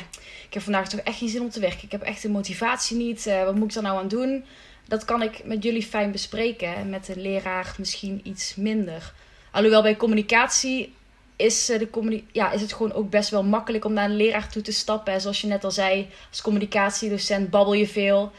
ik 0.46 0.54
heb 0.54 0.62
vandaag 0.62 0.88
toch 0.88 1.00
echt 1.00 1.18
geen 1.18 1.28
zin 1.28 1.40
om 1.40 1.50
te 1.50 1.60
werken. 1.60 1.84
Ik 1.84 1.92
heb 1.92 2.02
echt 2.02 2.22
de 2.22 2.28
motivatie 2.28 2.96
niet. 2.96 3.26
Uh, 3.26 3.44
wat 3.44 3.54
moet 3.54 3.70
ik 3.70 3.76
er 3.76 3.82
nou 3.82 3.98
aan 3.98 4.08
doen? 4.08 4.44
Dat 4.88 5.04
kan 5.04 5.22
ik 5.22 5.44
met 5.44 5.62
jullie 5.62 5.82
fijn 5.82 6.12
bespreken. 6.12 6.74
En 6.74 6.90
met 6.90 7.08
een 7.08 7.20
leraar 7.20 7.74
misschien 7.78 8.20
iets 8.22 8.54
minder. 8.54 9.12
Alhoewel 9.50 9.82
bij 9.82 9.96
communicatie 9.96 10.94
is, 11.36 11.66
de 11.66 11.90
communi 11.90 12.26
ja, 12.32 12.50
is 12.52 12.60
het 12.60 12.72
gewoon 12.72 12.92
ook 12.92 13.10
best 13.10 13.30
wel 13.30 13.42
makkelijk 13.42 13.84
om 13.84 13.92
naar 13.92 14.10
een 14.10 14.16
leraar 14.16 14.48
toe 14.48 14.62
te 14.62 14.72
stappen. 14.72 15.12
En 15.12 15.20
zoals 15.20 15.40
je 15.40 15.46
net 15.46 15.64
al 15.64 15.70
zei, 15.70 16.08
als 16.30 16.42
communicatiedocent 16.42 17.50
babbel 17.50 17.74
je 17.74 17.88
veel. 17.88 18.32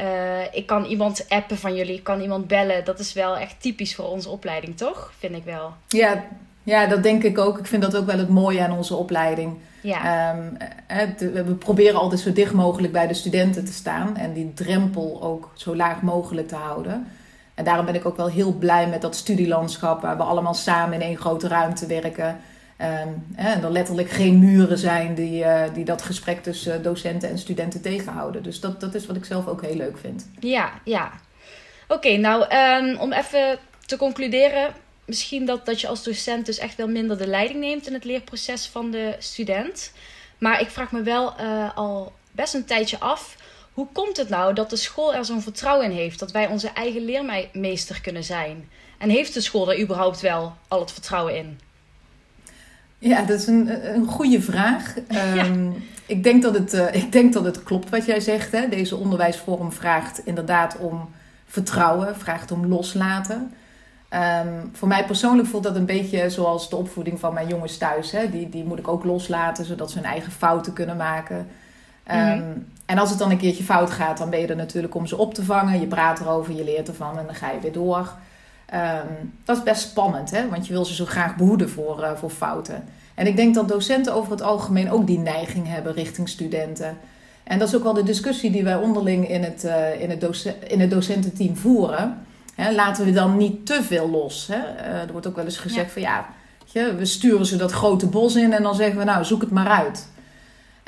Uh, 0.00 0.54
ik 0.54 0.66
kan 0.66 0.84
iemand 0.84 1.26
appen 1.28 1.58
van 1.58 1.74
jullie, 1.74 1.94
ik 1.94 2.04
kan 2.04 2.20
iemand 2.20 2.46
bellen. 2.46 2.84
Dat 2.84 2.98
is 2.98 3.12
wel 3.12 3.36
echt 3.36 3.54
typisch 3.58 3.94
voor 3.94 4.04
onze 4.10 4.28
opleiding, 4.28 4.76
toch? 4.76 5.12
Vind 5.18 5.36
ik 5.36 5.44
wel. 5.44 5.72
Ja, 5.88 6.24
ja 6.62 6.86
dat 6.86 7.02
denk 7.02 7.22
ik 7.22 7.38
ook. 7.38 7.58
Ik 7.58 7.66
vind 7.66 7.82
dat 7.82 7.96
ook 7.96 8.06
wel 8.06 8.18
het 8.18 8.28
mooie 8.28 8.62
aan 8.62 8.76
onze 8.76 8.94
opleiding. 8.94 9.56
Ja. 9.80 10.30
Um, 10.34 10.56
het, 10.86 11.20
we 11.32 11.54
proberen 11.54 12.00
altijd 12.00 12.20
zo 12.20 12.32
dicht 12.32 12.52
mogelijk 12.52 12.92
bij 12.92 13.06
de 13.06 13.14
studenten 13.14 13.64
te 13.64 13.72
staan. 13.72 14.16
En 14.16 14.32
die 14.32 14.54
drempel 14.54 15.22
ook 15.22 15.50
zo 15.54 15.76
laag 15.76 16.02
mogelijk 16.02 16.48
te 16.48 16.56
houden. 16.56 17.06
En 17.54 17.64
daarom 17.64 17.86
ben 17.86 17.94
ik 17.94 18.06
ook 18.06 18.16
wel 18.16 18.28
heel 18.28 18.52
blij 18.52 18.86
met 18.86 19.02
dat 19.02 19.16
studielandschap... 19.16 20.02
waar 20.02 20.16
we 20.16 20.22
allemaal 20.22 20.54
samen 20.54 20.94
in 20.94 21.06
één 21.06 21.16
grote 21.16 21.48
ruimte 21.48 21.86
werken... 21.86 22.40
Um, 22.82 23.26
en 23.36 23.62
er 23.62 23.72
letterlijk 23.72 24.10
geen 24.10 24.38
muren 24.38 24.78
zijn 24.78 25.14
die, 25.14 25.44
uh, 25.44 25.62
die 25.74 25.84
dat 25.84 26.02
gesprek 26.02 26.42
tussen 26.42 26.82
docenten 26.82 27.28
en 27.28 27.38
studenten 27.38 27.80
tegenhouden. 27.80 28.42
Dus 28.42 28.60
dat, 28.60 28.80
dat 28.80 28.94
is 28.94 29.06
wat 29.06 29.16
ik 29.16 29.24
zelf 29.24 29.46
ook 29.46 29.62
heel 29.62 29.76
leuk 29.76 29.98
vind. 29.98 30.30
Ja, 30.38 30.72
ja. 30.84 31.12
Oké, 31.88 32.16
nou 32.16 32.54
um, 32.54 32.98
om 32.98 33.12
even 33.12 33.58
te 33.86 33.96
concluderen. 33.96 34.74
Misschien 35.04 35.46
dat, 35.46 35.66
dat 35.66 35.80
je 35.80 35.88
als 35.88 36.02
docent 36.02 36.46
dus 36.46 36.58
echt 36.58 36.76
wel 36.76 36.88
minder 36.88 37.18
de 37.18 37.26
leiding 37.26 37.60
neemt 37.60 37.86
in 37.86 37.92
het 37.92 38.04
leerproces 38.04 38.66
van 38.66 38.90
de 38.90 39.14
student. 39.18 39.92
Maar 40.38 40.60
ik 40.60 40.70
vraag 40.70 40.92
me 40.92 41.02
wel 41.02 41.34
uh, 41.40 41.76
al 41.76 42.12
best 42.32 42.54
een 42.54 42.64
tijdje 42.64 42.98
af. 42.98 43.36
Hoe 43.72 43.86
komt 43.92 44.16
het 44.16 44.28
nou 44.28 44.54
dat 44.54 44.70
de 44.70 44.76
school 44.76 45.14
er 45.14 45.24
zo'n 45.24 45.42
vertrouwen 45.42 45.90
in 45.90 45.96
heeft 45.96 46.18
dat 46.18 46.30
wij 46.30 46.46
onze 46.46 46.68
eigen 46.68 47.04
leermeester 47.04 48.00
kunnen 48.00 48.24
zijn? 48.24 48.68
En 48.98 49.10
heeft 49.10 49.34
de 49.34 49.40
school 49.40 49.64
daar 49.64 49.80
überhaupt 49.80 50.20
wel 50.20 50.56
al 50.68 50.80
het 50.80 50.92
vertrouwen 50.92 51.36
in? 51.36 51.60
Ja, 53.00 53.22
dat 53.22 53.38
is 53.38 53.46
een, 53.46 53.94
een 53.94 54.06
goede 54.06 54.42
vraag. 54.42 54.94
Ja. 55.08 55.46
Um, 55.46 55.74
ik, 56.06 56.22
denk 56.22 56.42
dat 56.42 56.54
het, 56.54 56.74
uh, 56.74 56.94
ik 56.94 57.12
denk 57.12 57.32
dat 57.32 57.44
het 57.44 57.62
klopt 57.62 57.90
wat 57.90 58.06
jij 58.06 58.20
zegt. 58.20 58.52
Hè? 58.52 58.68
Deze 58.68 58.96
onderwijsvorm 58.96 59.72
vraagt 59.72 60.20
inderdaad 60.24 60.76
om 60.78 61.08
vertrouwen, 61.46 62.16
vraagt 62.16 62.52
om 62.52 62.66
loslaten. 62.66 63.52
Um, 64.44 64.70
voor 64.72 64.88
mij 64.88 65.04
persoonlijk 65.04 65.48
voelt 65.48 65.62
dat 65.62 65.76
een 65.76 65.86
beetje 65.86 66.30
zoals 66.30 66.70
de 66.70 66.76
opvoeding 66.76 67.20
van 67.20 67.34
mijn 67.34 67.48
jongens 67.48 67.76
thuis. 67.76 68.10
Hè? 68.10 68.30
Die, 68.30 68.48
die 68.48 68.64
moet 68.64 68.78
ik 68.78 68.88
ook 68.88 69.04
loslaten, 69.04 69.64
zodat 69.64 69.90
ze 69.90 69.98
hun 69.98 70.06
eigen 70.06 70.32
fouten 70.32 70.72
kunnen 70.72 70.96
maken. 70.96 71.36
Um, 71.36 71.46
Mhm. 72.16 72.58
En 72.86 72.98
als 72.98 73.10
het 73.10 73.18
dan 73.18 73.30
een 73.30 73.38
keertje 73.38 73.64
fout 73.64 73.90
gaat, 73.90 74.18
dan 74.18 74.30
ben 74.30 74.40
je 74.40 74.46
er 74.46 74.56
natuurlijk 74.56 74.94
om 74.94 75.06
ze 75.06 75.16
op 75.16 75.34
te 75.34 75.44
vangen. 75.44 75.80
Je 75.80 75.86
praat 75.86 76.20
erover, 76.20 76.54
je 76.54 76.64
leert 76.64 76.88
ervan 76.88 77.18
en 77.18 77.26
dan 77.26 77.34
ga 77.34 77.50
je 77.50 77.60
weer 77.60 77.72
door. 77.72 78.12
Um, 78.74 79.32
dat 79.44 79.56
is 79.56 79.62
best 79.62 79.82
spannend, 79.82 80.30
hè? 80.30 80.48
want 80.48 80.66
je 80.66 80.72
wil 80.72 80.84
ze 80.84 80.94
zo 80.94 81.04
graag 81.04 81.36
behoeden 81.36 81.70
voor, 81.70 82.00
uh, 82.00 82.12
voor 82.14 82.30
fouten. 82.30 82.84
En 83.14 83.26
ik 83.26 83.36
denk 83.36 83.54
dat 83.54 83.68
docenten 83.68 84.14
over 84.14 84.30
het 84.30 84.42
algemeen 84.42 84.90
ook 84.90 85.06
die 85.06 85.18
neiging 85.18 85.68
hebben 85.68 85.92
richting 85.92 86.28
studenten. 86.28 86.98
En 87.44 87.58
dat 87.58 87.68
is 87.68 87.76
ook 87.76 87.82
wel 87.82 87.92
de 87.92 88.02
discussie 88.02 88.50
die 88.50 88.64
wij 88.64 88.76
onderling 88.76 89.28
in 89.28 89.42
het, 89.42 89.64
uh, 89.64 90.00
in 90.00 90.10
het, 90.10 90.20
doce 90.20 90.54
in 90.68 90.80
het 90.80 90.90
docententeam 90.90 91.56
voeren. 91.56 92.18
Hè, 92.54 92.72
laten 92.72 93.04
we 93.04 93.12
dan 93.12 93.36
niet 93.36 93.66
te 93.66 93.82
veel 93.82 94.10
los. 94.10 94.48
Hè? 94.52 94.58
Uh, 94.58 95.00
er 95.00 95.12
wordt 95.12 95.26
ook 95.26 95.36
wel 95.36 95.44
eens 95.44 95.56
gezegd 95.56 95.86
ja. 95.86 95.92
van 95.92 96.02
ja, 96.02 96.26
je, 96.64 96.94
we 96.94 97.04
sturen 97.04 97.46
ze 97.46 97.56
dat 97.56 97.72
grote 97.72 98.06
bos 98.06 98.36
in 98.36 98.52
en 98.52 98.62
dan 98.62 98.74
zeggen 98.74 98.98
we 98.98 99.04
nou 99.04 99.24
zoek 99.24 99.40
het 99.40 99.50
maar 99.50 99.68
uit. 99.68 100.08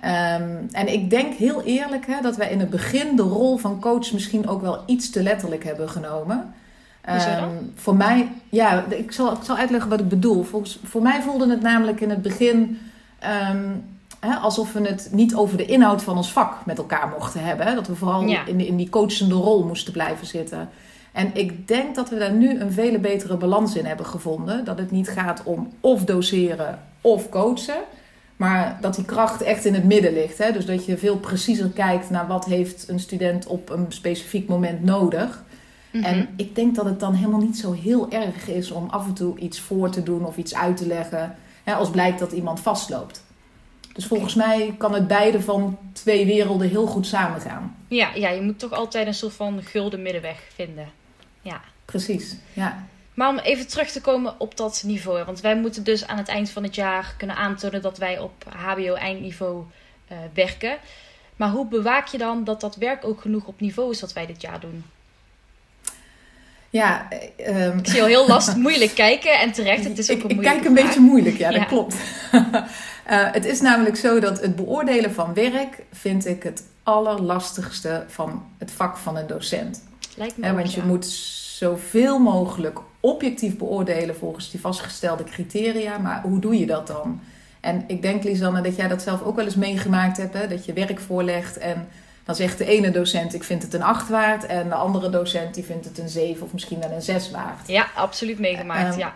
Um, 0.05 0.69
en 0.71 0.93
ik 0.93 1.11
denk 1.11 1.35
heel 1.35 1.63
eerlijk 1.63 2.07
hè, 2.07 2.21
dat 2.21 2.37
wij 2.37 2.51
in 2.51 2.61
het 2.61 2.71
begin 2.71 3.17
de 3.17 3.23
rol 3.23 3.57
van 3.57 3.81
coach 3.81 4.13
misschien 4.13 4.49
ook 4.49 4.61
wel 4.61 4.83
iets 4.87 5.11
te 5.11 5.23
letterlijk 5.23 5.65
hebben 5.65 5.89
genomen. 5.89 6.55
Um, 7.09 7.73
voor 7.75 7.97
mij, 7.97 8.29
ja, 8.49 8.85
ik 8.89 9.13
zal, 9.13 9.33
ik 9.33 9.43
zal 9.43 9.57
uitleggen 9.57 9.91
wat 9.91 10.01
ik 10.01 10.09
bedoel. 10.09 10.43
Volgens, 10.43 10.79
voor 10.85 11.03
mij 11.03 11.23
voelde 11.23 11.51
het 11.51 11.63
namelijk 11.63 12.01
in 12.01 12.11
het 12.11 12.23
begin 12.23 12.79
um, 13.53 13.85
hè, 14.21 14.35
alsof 14.35 14.73
we 14.73 14.81
het 14.89 15.09
niet 15.13 15.35
over 15.35 15.57
de 15.57 15.65
inhoud 15.65 16.03
van 16.03 16.17
ons 16.17 16.33
vak 16.33 16.67
met 16.67 16.79
elkaar 16.79 17.09
mochten 17.09 17.45
hebben. 17.45 17.67
Hè? 17.67 17.75
Dat 17.75 17.87
we 17.87 17.95
vooral 17.95 18.23
Ja. 18.23 18.47
in, 18.47 18.61
in 18.61 18.77
die 18.77 18.89
coachende 18.89 19.35
rol 19.35 19.65
moesten 19.65 19.93
blijven 19.93 20.27
zitten. 20.27 20.69
En 21.13 21.31
ik 21.35 21.69
denk 21.69 21.95
dat 21.95 22.09
we 22.09 22.19
daar 22.19 22.33
nu 22.33 22.61
een 22.61 22.73
vele 22.73 22.99
betere 22.99 23.37
balans 23.37 23.77
in 23.77 23.85
hebben 23.87 24.07
gevonden. 24.07 24.65
Dat 24.65 24.79
het 24.79 24.91
niet 24.91 25.09
gaat 25.09 25.43
om 25.45 25.73
of 25.81 26.05
doseren 26.05 26.79
of 27.01 27.29
coachen. 27.29 27.81
Maar 28.37 28.79
dat 28.81 28.95
die 28.95 29.05
kracht 29.05 29.43
echt 29.43 29.65
in 29.65 29.75
het 29.75 29.85
midden 29.85 30.13
ligt. 30.13 30.39
Hè? 30.39 30.53
Dus 30.53 30.67
dat 30.67 30.85
je 30.85 30.99
veel 30.99 31.17
preciezer 31.17 31.69
kijkt 31.69 32.11
naar 32.11 32.27
wat 32.27 32.45
heeft 32.45 32.89
een 32.89 33.01
student 33.01 33.47
op 33.47 33.71
een 33.71 33.87
specifiek 33.89 34.49
moment 34.49 34.85
nodig. 34.85 35.43
Mhm. 35.93 36.05
En 36.05 36.29
ik 36.37 36.55
denk 36.55 36.75
dat 36.75 36.85
het 36.85 37.01
dan 37.01 37.15
helemaal 37.15 37.41
niet 37.41 37.59
zo 37.59 37.73
heel 37.73 38.11
erg 38.11 38.49
is 38.49 38.71
om 38.71 38.89
af 38.89 39.07
en 39.07 39.15
toe 39.15 39.39
iets 39.39 39.61
voor 39.61 39.91
te 39.91 40.03
doen 40.03 40.25
of 40.25 40.37
iets 40.37 40.55
uit 40.55 40.77
te 40.77 40.87
leggen. 40.87 41.37
Hè, 41.65 41.75
als 41.75 41.91
blijkt 41.91 42.19
dat 42.19 42.33
iemand 42.33 42.61
vastloopt. 42.61 43.25
Dus 43.93 44.07
volgens 44.07 44.35
mij 44.35 44.75
kan 44.79 44.95
het 44.95 45.07
beide 45.07 45.41
van 45.41 45.79
twee 45.93 46.27
werelden 46.27 46.69
heel 46.69 46.87
goed 46.87 47.07
samengaan. 47.07 47.77
Ja, 47.89 48.11
ja, 48.15 48.29
je 48.29 48.43
moet 48.43 48.59
toch 48.59 48.73
altijd 48.73 49.07
een 49.07 49.15
soort 49.15 49.33
van 49.33 49.63
gulden 49.63 50.03
middenweg 50.03 50.43
vinden. 50.55 50.89
Ja. 51.41 51.61
Precies, 51.85 52.37
ja. 52.53 52.87
Maar 53.15 53.29
om 53.29 53.39
even 53.39 53.69
terug 53.69 53.91
te 53.91 54.01
komen 54.01 54.35
op 54.39 54.57
dat 54.57 54.83
niveau. 54.87 55.25
Want 55.25 55.41
wij 55.41 55.57
moeten 55.57 55.85
dus 55.85 56.07
aan 56.07 56.17
het 56.17 56.29
eind 56.29 56.51
van 56.51 56.63
het 56.63 56.75
jaar 56.75 57.15
kunnen 57.19 57.37
aantonen 57.37 57.83
dat 57.83 57.99
wij 57.99 58.19
op 58.19 58.45
HBO-eindniveau 58.49 59.65
uh, 60.13 60.19
werken. 60.35 60.77
Maar 61.37 61.51
hoe 61.51 61.67
bewaak 61.67 62.07
je 62.07 62.19
dan 62.19 62.45
dat 62.45 62.61
dat 62.61 62.77
werk 62.77 63.05
ook 63.05 63.21
genoeg 63.21 63.47
op 63.47 63.61
niveau 63.61 63.91
is 63.91 64.01
wat 64.01 64.13
wij 64.13 64.27
dit 64.27 64.41
jaar 64.41 64.61
doen? 64.61 64.85
Ja, 66.73 67.09
um, 67.49 67.79
ik 67.79 67.87
zie 67.87 68.01
al 68.01 68.07
heel 68.07 68.27
lastig, 68.29 68.57
moeilijk 68.67 68.95
kijken 68.95 69.41
en 69.41 69.53
terecht. 69.53 69.85
Het 69.85 69.99
is 69.99 70.11
ook 70.11 70.17
ik, 70.17 70.25
een 70.25 70.31
ik 70.31 70.41
kijk 70.41 70.65
een 70.65 70.73
vraag. 70.75 70.85
beetje 70.85 71.01
moeilijk, 71.01 71.37
ja, 71.37 71.51
dat 71.51 71.61
Ja. 71.61 71.65
klopt. 71.65 71.95
Eh, 73.07 73.33
het 73.33 73.45
is 73.45 73.61
namelijk 73.61 73.97
zo 73.97 74.21
dat 74.21 74.41
het 74.41 74.57
beoordelen 74.57 75.13
van 75.13 75.35
werk 75.35 75.83
vind 75.93 76.27
ik 76.27 76.43
het 76.43 76.63
allerlastigste 76.83 78.05
van 78.09 78.43
het 78.59 78.71
vak 78.71 78.97
van 78.97 79.17
een 79.17 79.27
docent. 79.27 79.83
Lijkt 80.17 80.37
me 80.37 80.51
ook, 80.51 80.57
want 80.57 80.75
je 80.75 80.81
ja. 80.81 80.87
moet 80.87 81.07
zoveel 81.59 82.19
mogelijk 82.19 82.79
objectief 83.01 83.57
beoordelen 83.57 84.17
volgens 84.17 84.51
die 84.51 84.61
vastgestelde 84.61 85.25
criteria. 85.25 85.99
Maar 85.99 86.23
hoe 86.23 86.39
doe 86.39 86.59
je 86.59 86.67
dat 86.67 86.87
dan? 86.87 87.21
En 87.61 87.85
ik 87.87 88.03
denk, 88.03 88.25
Lisanne, 88.25 88.61
dat 88.61 88.77
jij 88.77 88.89
dat 88.89 89.03
zelf 89.03 89.23
ook 89.23 89.37
wel 89.37 89.45
eens 89.45 89.55
meegemaakt 89.55 90.17
hebt. 90.17 90.35
Hè? 90.35 90.49
Dat 90.49 90.65
je 90.65 90.73
werk 90.73 91.01
voorlegt 91.01 91.59
en 91.59 91.89
dan 92.25 92.35
zegt 92.35 92.59
de 92.59 92.65
ene 92.65 92.91
docent, 92.91 93.35
ik 93.35 93.45
vind 93.45 93.63
het 93.63 93.75
een 93.75 93.83
8 93.83 94.09
waard. 94.09 94.47
En 94.47 94.69
de 94.69 94.75
andere 94.75 95.11
docent, 95.11 95.55
die 95.55 95.65
vindt 95.65 95.85
het 95.85 95.99
een 95.99 96.09
7 96.09 96.43
of 96.43 96.53
misschien 96.53 96.81
wel 96.81 96.91
een 96.91 97.03
6 97.03 97.31
waard. 97.31 97.69
Ja, 97.69 97.87
absoluut 97.95 98.39
meegemaakt, 98.39 98.91
Ehm, 98.91 98.99
ja. 98.99 99.15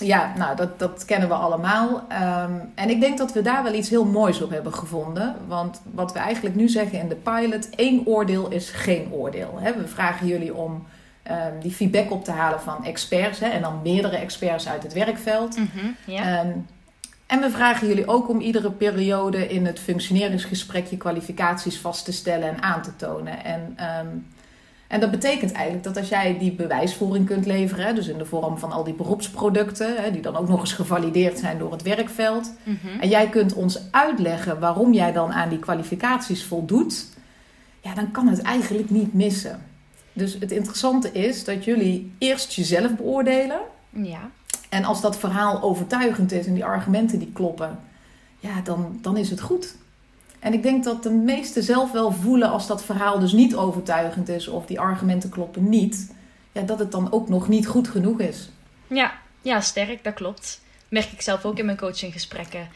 Ja, 0.00 0.32
nou, 0.36 0.56
dat, 0.56 0.78
dat 0.78 1.04
kennen 1.04 1.28
we 1.28 1.34
allemaal. 1.34 2.04
Ehm, 2.08 2.52
en 2.74 2.90
ik 2.90 3.00
denk 3.00 3.18
dat 3.18 3.32
we 3.32 3.42
daar 3.42 3.62
wel 3.62 3.74
iets 3.74 3.88
heel 3.88 4.04
moois 4.04 4.42
op 4.42 4.50
hebben 4.50 4.74
gevonden. 4.74 5.36
Want 5.46 5.80
wat 5.92 6.12
we 6.12 6.18
eigenlijk 6.18 6.54
nu 6.54 6.68
zeggen 6.68 6.98
in 6.98 7.08
de 7.08 7.14
pilot, 7.14 7.70
één 7.70 8.06
oordeel 8.06 8.50
is 8.50 8.70
geen 8.70 9.08
oordeel. 9.12 9.58
Hè? 9.60 9.74
We 9.76 9.88
vragen 9.88 10.26
jullie 10.26 10.54
om 10.54 10.86
ehm, 11.22 11.58
die 11.60 11.72
feedback 11.72 12.10
op 12.10 12.24
te 12.24 12.30
halen 12.30 12.60
van 12.60 12.84
experts. 12.84 13.40
Hè? 13.40 13.46
En 13.48 13.62
dan 13.62 13.80
meerdere 13.82 14.16
experts 14.16 14.68
uit 14.68 14.82
het 14.82 14.92
werkveld. 14.92 15.56
Mhm, 15.56 16.12
en 17.26 17.40
we 17.40 17.50
vragen 17.50 17.88
jullie 17.88 18.06
ook 18.08 18.28
om 18.28 18.40
iedere 18.40 18.70
periode 18.70 19.48
in 19.48 19.66
het 19.66 19.78
functioneringsgesprek 19.80 20.86
je 20.86 20.96
kwalificaties 20.96 21.78
vast 21.78 22.04
te 22.04 22.12
stellen 22.12 22.48
en 22.48 22.62
aan 22.62 22.82
te 22.82 22.96
tonen. 22.96 23.44
En, 23.44 23.72
ehm, 23.76 24.06
en 24.86 25.00
dat 25.00 25.10
betekent 25.10 25.52
eigenlijk 25.52 25.84
dat 25.84 25.96
als 25.96 26.08
jij 26.08 26.38
die 26.38 26.52
bewijsvoering 26.52 27.26
kunt 27.26 27.46
leveren, 27.46 27.86
hè, 27.86 27.92
dus 27.92 28.08
in 28.08 28.18
de 28.18 28.24
vorm 28.24 28.58
van 28.58 28.72
al 28.72 28.84
die 28.84 28.94
beroepsproducten, 28.94 30.02
hè, 30.02 30.10
die 30.10 30.22
dan 30.22 30.36
ook 30.36 30.48
nog 30.48 30.60
eens 30.60 30.72
gevalideerd 30.72 31.38
zijn 31.38 31.58
door 31.58 31.72
het 31.72 31.82
werkveld, 31.82 32.52
Mhm. 32.62 33.00
en 33.00 33.08
jij 33.08 33.28
kunt 33.28 33.52
ons 33.54 33.80
uitleggen 33.90 34.58
waarom 34.60 34.92
jij 34.92 35.12
dan 35.12 35.32
aan 35.32 35.48
die 35.48 35.58
kwalificaties 35.58 36.44
voldoet, 36.44 37.06
ja, 37.80 37.94
dan 37.94 38.10
kan 38.10 38.28
het 38.28 38.42
eigenlijk 38.42 38.90
niet 38.90 39.14
missen. 39.14 39.62
Dus 40.12 40.36
het 40.40 40.50
interessante 40.52 41.12
is 41.12 41.44
dat 41.44 41.64
jullie 41.64 42.12
eerst 42.18 42.52
jezelf 42.52 42.96
beoordelen. 42.96 43.58
ja. 43.90 44.30
En 44.74 44.84
als 44.84 45.00
dat 45.00 45.18
verhaal 45.18 45.62
overtuigend 45.62 46.32
is 46.32 46.46
en 46.46 46.54
die 46.54 46.64
argumenten 46.64 47.18
die 47.18 47.32
kloppen, 47.32 47.80
ja, 48.38 48.60
dan, 48.60 48.98
dan 49.02 49.16
is 49.16 49.30
het 49.30 49.40
goed. 49.40 49.76
En 50.38 50.52
ik 50.52 50.62
denk 50.62 50.84
dat 50.84 51.02
de 51.02 51.10
meesten 51.10 51.62
zelf 51.62 51.92
wel 51.92 52.12
voelen 52.12 52.50
als 52.50 52.66
dat 52.66 52.84
verhaal 52.84 53.18
dus 53.18 53.32
niet 53.32 53.54
overtuigend 53.54 54.28
is 54.28 54.48
of 54.48 54.66
die 54.66 54.80
argumenten 54.80 55.30
kloppen 55.30 55.68
niet, 55.68 56.12
ja, 56.52 56.62
dat 56.62 56.78
het 56.78 56.92
dan 56.92 57.12
ook 57.12 57.28
nog 57.28 57.48
niet 57.48 57.66
goed 57.66 57.88
genoeg 57.88 58.20
is. 58.20 58.50
Ja, 58.86 59.12
ja, 59.42 59.60
sterk, 59.60 60.04
dat 60.04 60.14
klopt. 60.14 60.60
Merk 60.88 61.12
ik 61.12 61.20
zelf 61.20 61.44
ook 61.44 61.58
in 61.58 61.64
mijn 61.64 61.78
coachinggesprekken. 61.78 62.68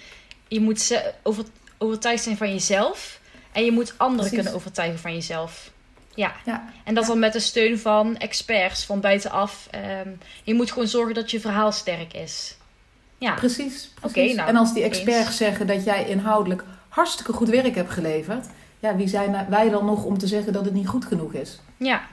Je 0.48 0.60
moet 0.60 1.02
over, 1.22 1.44
overtuigd 1.78 2.22
zijn 2.22 2.36
van 2.36 2.50
jezelf 2.50 3.20
en 3.52 3.64
je 3.64 3.72
moet 3.72 3.94
anderen 3.96 4.16
Precies. 4.16 4.34
kunnen 4.34 4.54
overtuigen 4.54 4.98
van 4.98 5.14
jezelf. 5.14 5.70
Ja, 6.18 6.32
Ja, 6.44 6.64
en 6.84 6.94
dat 6.94 7.06
dan 7.06 7.18
met 7.18 7.32
de 7.32 7.40
steun 7.40 7.78
van 7.78 8.16
experts 8.16 8.84
van 8.84 9.00
buitenaf. 9.00 9.68
Ehm, 9.70 10.08
je 10.44 10.54
moet 10.54 10.72
gewoon 10.72 10.88
zorgen 10.88 11.14
dat 11.14 11.30
je 11.30 11.40
verhaal 11.40 11.72
sterk 11.72 12.12
is. 12.12 12.56
Ja, 13.18 13.34
precies. 13.34 13.90
Oké, 14.02 14.12
precies. 14.12 14.36
nou, 14.36 14.48
en 14.48 14.56
als 14.56 14.74
die 14.74 14.82
experts 14.82 15.26
eens. 15.26 15.36
zeggen 15.36 15.66
dat 15.66 15.84
jij 15.84 16.08
inhoudelijk 16.08 16.64
hartstikke 16.88 17.32
goed 17.32 17.48
werk 17.48 17.74
hebt 17.74 17.90
geleverd, 17.90 18.46
ja, 18.78 18.96
wie 18.96 19.08
zijn 19.08 19.46
wij 19.48 19.68
dan 19.68 19.84
nog 19.84 20.04
om 20.04 20.18
te 20.18 20.26
zeggen 20.26 20.52
dat 20.52 20.64
het 20.64 20.74
niet 20.74 20.88
goed 20.88 21.04
genoeg 21.04 21.32
is? 21.32 21.60
ja. 21.76 22.06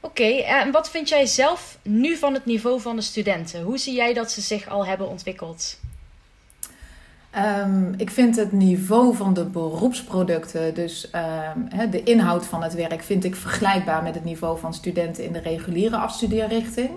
Oké, 0.00 0.28
en 0.42 0.70
wat 0.70 0.90
vind 0.90 1.08
jij 1.08 1.26
zelf 1.26 1.78
nu 1.82 2.16
van 2.16 2.34
het 2.34 2.44
niveau 2.44 2.80
van 2.80 2.96
de 2.96 3.02
studenten? 3.02 3.62
Hoe 3.62 3.78
zie 3.78 3.94
jij 3.94 4.14
dat 4.14 4.30
ze 4.30 4.40
zich 4.40 4.68
al 4.68 4.86
hebben 4.86 5.08
ontwikkeld? 5.08 5.80
Ehm, 7.30 7.92
ik 7.96 8.10
vind 8.10 8.36
het 8.36 8.52
niveau 8.52 9.16
van 9.16 9.34
de 9.34 9.44
beroepsproducten, 9.44 10.74
dus 10.74 11.10
ehm, 11.10 11.90
de 11.90 12.02
inhoud 12.02 12.46
van 12.46 12.62
het 12.62 12.74
werk, 12.74 13.02
vind 13.02 13.24
ik 13.24 13.36
vergelijkbaar 13.36 14.02
met 14.02 14.14
het 14.14 14.24
niveau 14.24 14.58
van 14.58 14.74
studenten 14.74 15.24
in 15.24 15.32
de 15.32 15.40
reguliere 15.40 15.96
afstudeerrichting. 15.96 16.90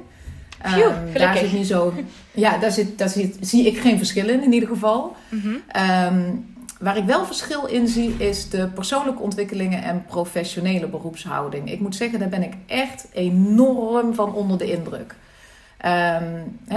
Ehm, 0.61 0.73
Phew, 0.73 0.89
daar 0.89 1.11
gelukkig. 1.11 1.39
zit 1.39 1.53
niet 1.53 1.67
zo. 1.67 1.93
Ja, 2.31 2.57
daar, 2.57 2.71
zit, 2.71 2.97
daar 2.97 3.09
zit, 3.09 3.37
zie 3.39 3.65
ik 3.65 3.77
geen 3.77 3.97
verschil 3.97 4.29
in, 4.29 4.43
in 4.43 4.53
ieder 4.53 4.69
geval. 4.69 5.15
Mhm. 5.29 5.55
Ehm, 5.67 6.21
waar 6.79 6.97
ik 6.97 7.05
wel 7.05 7.25
verschil 7.25 7.65
in 7.65 7.87
zie, 7.87 8.15
is 8.17 8.49
de 8.49 8.67
persoonlijke 8.67 9.21
ontwikkelingen 9.21 9.83
en 9.83 10.03
professionele 10.07 10.87
beroepshouding. 10.87 11.71
Ik 11.71 11.79
moet 11.79 11.95
zeggen, 11.95 12.19
daar 12.19 12.29
ben 12.29 12.43
ik 12.43 12.53
echt 12.67 13.07
enorm 13.13 14.13
van 14.13 14.33
onder 14.33 14.57
de 14.57 14.71
indruk. 14.71 15.15
Ehm, 15.81 16.23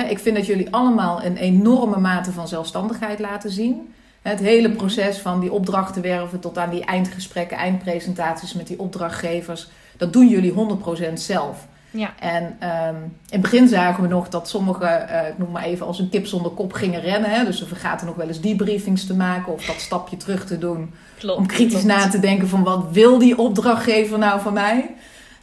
ik 0.09 0.19
vind 0.19 0.37
dat 0.37 0.47
jullie 0.47 0.69
allemaal 0.71 1.25
een 1.25 1.37
enorme 1.37 1.99
mate 1.99 2.33
van 2.33 2.49
zelfstandigheid 2.49 3.19
laten 3.19 3.51
zien. 3.51 3.95
Het 4.23 4.41
hele 4.41 4.71
proces 4.71 5.19
van 5.19 5.41
die 5.41 5.53
opdrachten 5.53 6.03
werven 6.03 6.41
tot 6.41 6.59
aan 6.59 6.71
die 6.71 6.85
eindgesprekken, 6.85 7.57
eindpresentaties 7.57 8.55
met 8.55 8.67
die 8.67 8.79
opdrachtgevers, 8.79 9.69
dat 9.97 10.13
doen 10.13 10.29
jullie 10.29 10.53
100% 10.53 11.21
zelf. 11.21 11.67
Ja, 11.91 12.15
En 12.19 12.57
ehm, 12.59 12.95
in 12.95 13.13
het 13.31 13.41
begin 13.41 13.69
zagen 13.69 14.03
we 14.03 14.09
nog 14.09 14.29
dat 14.29 14.49
sommigen, 14.49 15.09
eh, 15.09 15.29
ik 15.29 15.39
noem 15.39 15.51
maar 15.51 15.63
even, 15.63 15.87
als 15.87 15.99
een 15.99 16.09
kip 16.09 16.27
zonder 16.27 16.51
kop 16.51 16.73
gingen 16.73 17.01
rennen. 17.01 17.31
Hè? 17.31 17.45
Dus 17.45 17.59
ze 17.59 17.67
vergaten 17.67 18.07
nog 18.07 18.17
wel 18.17 18.29
eens 18.29 18.41
debriefings 18.41 19.07
te 19.07 19.15
maken 19.15 19.53
of 19.53 19.65
dat 19.65 19.81
stapje 19.81 20.17
terug 20.17 20.47
te 20.47 20.59
doen. 20.59 20.95
klopt. 21.19 21.39
Om 21.39 21.47
kritisch 21.47 21.83
klopt. 21.83 21.99
na 21.99 22.09
te 22.09 22.21
denken 22.21 22.49
van 22.49 22.63
wat 22.63 22.85
wil 22.93 23.19
die 23.19 23.39
opdrachtgever 23.39 24.19
nou 24.19 24.41
van 24.41 24.53
mij? 24.53 24.95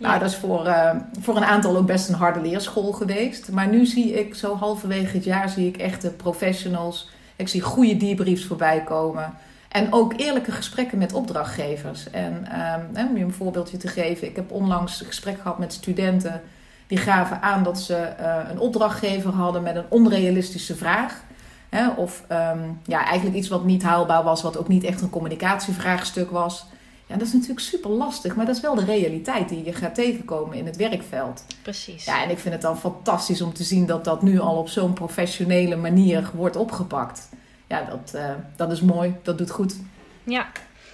Nou, 0.01 0.19
dat 0.19 0.29
is 0.29 0.35
voor, 0.35 0.65
eh, 0.65 0.95
voor 1.19 1.35
een 1.35 1.43
aantal 1.43 1.77
ook 1.77 1.85
best 1.85 2.09
een 2.09 2.15
harde 2.15 2.41
leerschool 2.41 2.91
geweest. 2.91 3.51
Maar 3.51 3.67
nu 3.67 3.85
zie 3.85 4.19
ik 4.19 4.35
zo 4.35 4.55
halverwege 4.55 5.15
het 5.15 5.23
jaar 5.23 5.49
zie 5.49 5.67
ik 5.67 5.77
echte 5.77 6.09
professionals. 6.09 7.09
Ik 7.35 7.47
zie 7.47 7.61
goede 7.61 7.97
debriefs 7.97 8.45
voorbij 8.45 8.83
komen. 8.83 9.33
En 9.69 9.93
ook 9.93 10.13
eerlijke 10.17 10.51
gesprekken 10.51 10.97
met 10.97 11.13
opdrachtgevers. 11.13 12.09
En 12.09 12.47
ehm, 12.51 13.07
om 13.09 13.17
je 13.17 13.23
een 13.23 13.33
voorbeeldje 13.33 13.77
te 13.77 13.87
geven. 13.87 14.27
Ik 14.27 14.35
heb 14.35 14.51
onlangs 14.51 14.99
een 14.99 15.05
gesprek 15.05 15.37
gehad 15.41 15.59
met 15.59 15.73
studenten. 15.73 16.41
Die 16.87 16.97
gaven 16.97 17.41
aan 17.41 17.63
dat 17.63 17.79
ze 17.79 17.95
eh, 17.95 18.35
een 18.49 18.59
opdrachtgever 18.59 19.31
hadden 19.31 19.63
met 19.63 19.75
een 19.75 19.85
onrealistische 19.89 20.75
vraag. 20.75 21.23
Hè, 21.69 21.89
of 21.89 22.23
ehm, 22.27 22.59
ja, 22.85 23.05
eigenlijk 23.05 23.35
iets 23.35 23.47
wat 23.47 23.63
niet 23.63 23.83
haalbaar 23.83 24.23
was. 24.23 24.41
Wat 24.41 24.57
ook 24.57 24.67
niet 24.67 24.83
echt 24.83 25.01
een 25.01 25.09
communicatievraagstuk 25.09 26.31
was. 26.31 26.65
Ja, 27.11 27.17
dat 27.17 27.27
is 27.27 27.33
natuurlijk 27.33 27.59
super 27.59 27.89
lastig. 27.89 28.35
Maar 28.35 28.45
dat 28.45 28.55
is 28.55 28.61
wel 28.61 28.75
de 28.75 28.85
realiteit 28.85 29.49
die 29.49 29.63
je 29.63 29.73
gaat 29.73 29.95
tegenkomen 29.95 30.57
in 30.57 30.65
het 30.65 30.75
werkveld. 30.75 31.45
Precies. 31.61 32.05
Ja, 32.05 32.23
en 32.23 32.29
ik 32.29 32.39
vind 32.39 32.53
het 32.53 32.63
dan 32.63 32.79
fantastisch 32.79 33.41
om 33.41 33.53
te 33.53 33.63
zien 33.63 33.85
dat 33.85 34.03
dat 34.03 34.21
nu 34.21 34.39
al 34.39 34.57
op 34.57 34.69
zo'n 34.69 34.93
professionele 34.93 35.75
manier 35.75 36.29
wordt 36.33 36.55
opgepakt. 36.55 37.29
Ja, 37.67 37.83
dat, 37.83 38.13
eh, 38.13 38.33
dat 38.55 38.71
is 38.71 38.81
mooi. 38.81 39.15
Dat 39.23 39.37
doet 39.37 39.51
goed. 39.51 39.75
Ja, 40.23 40.51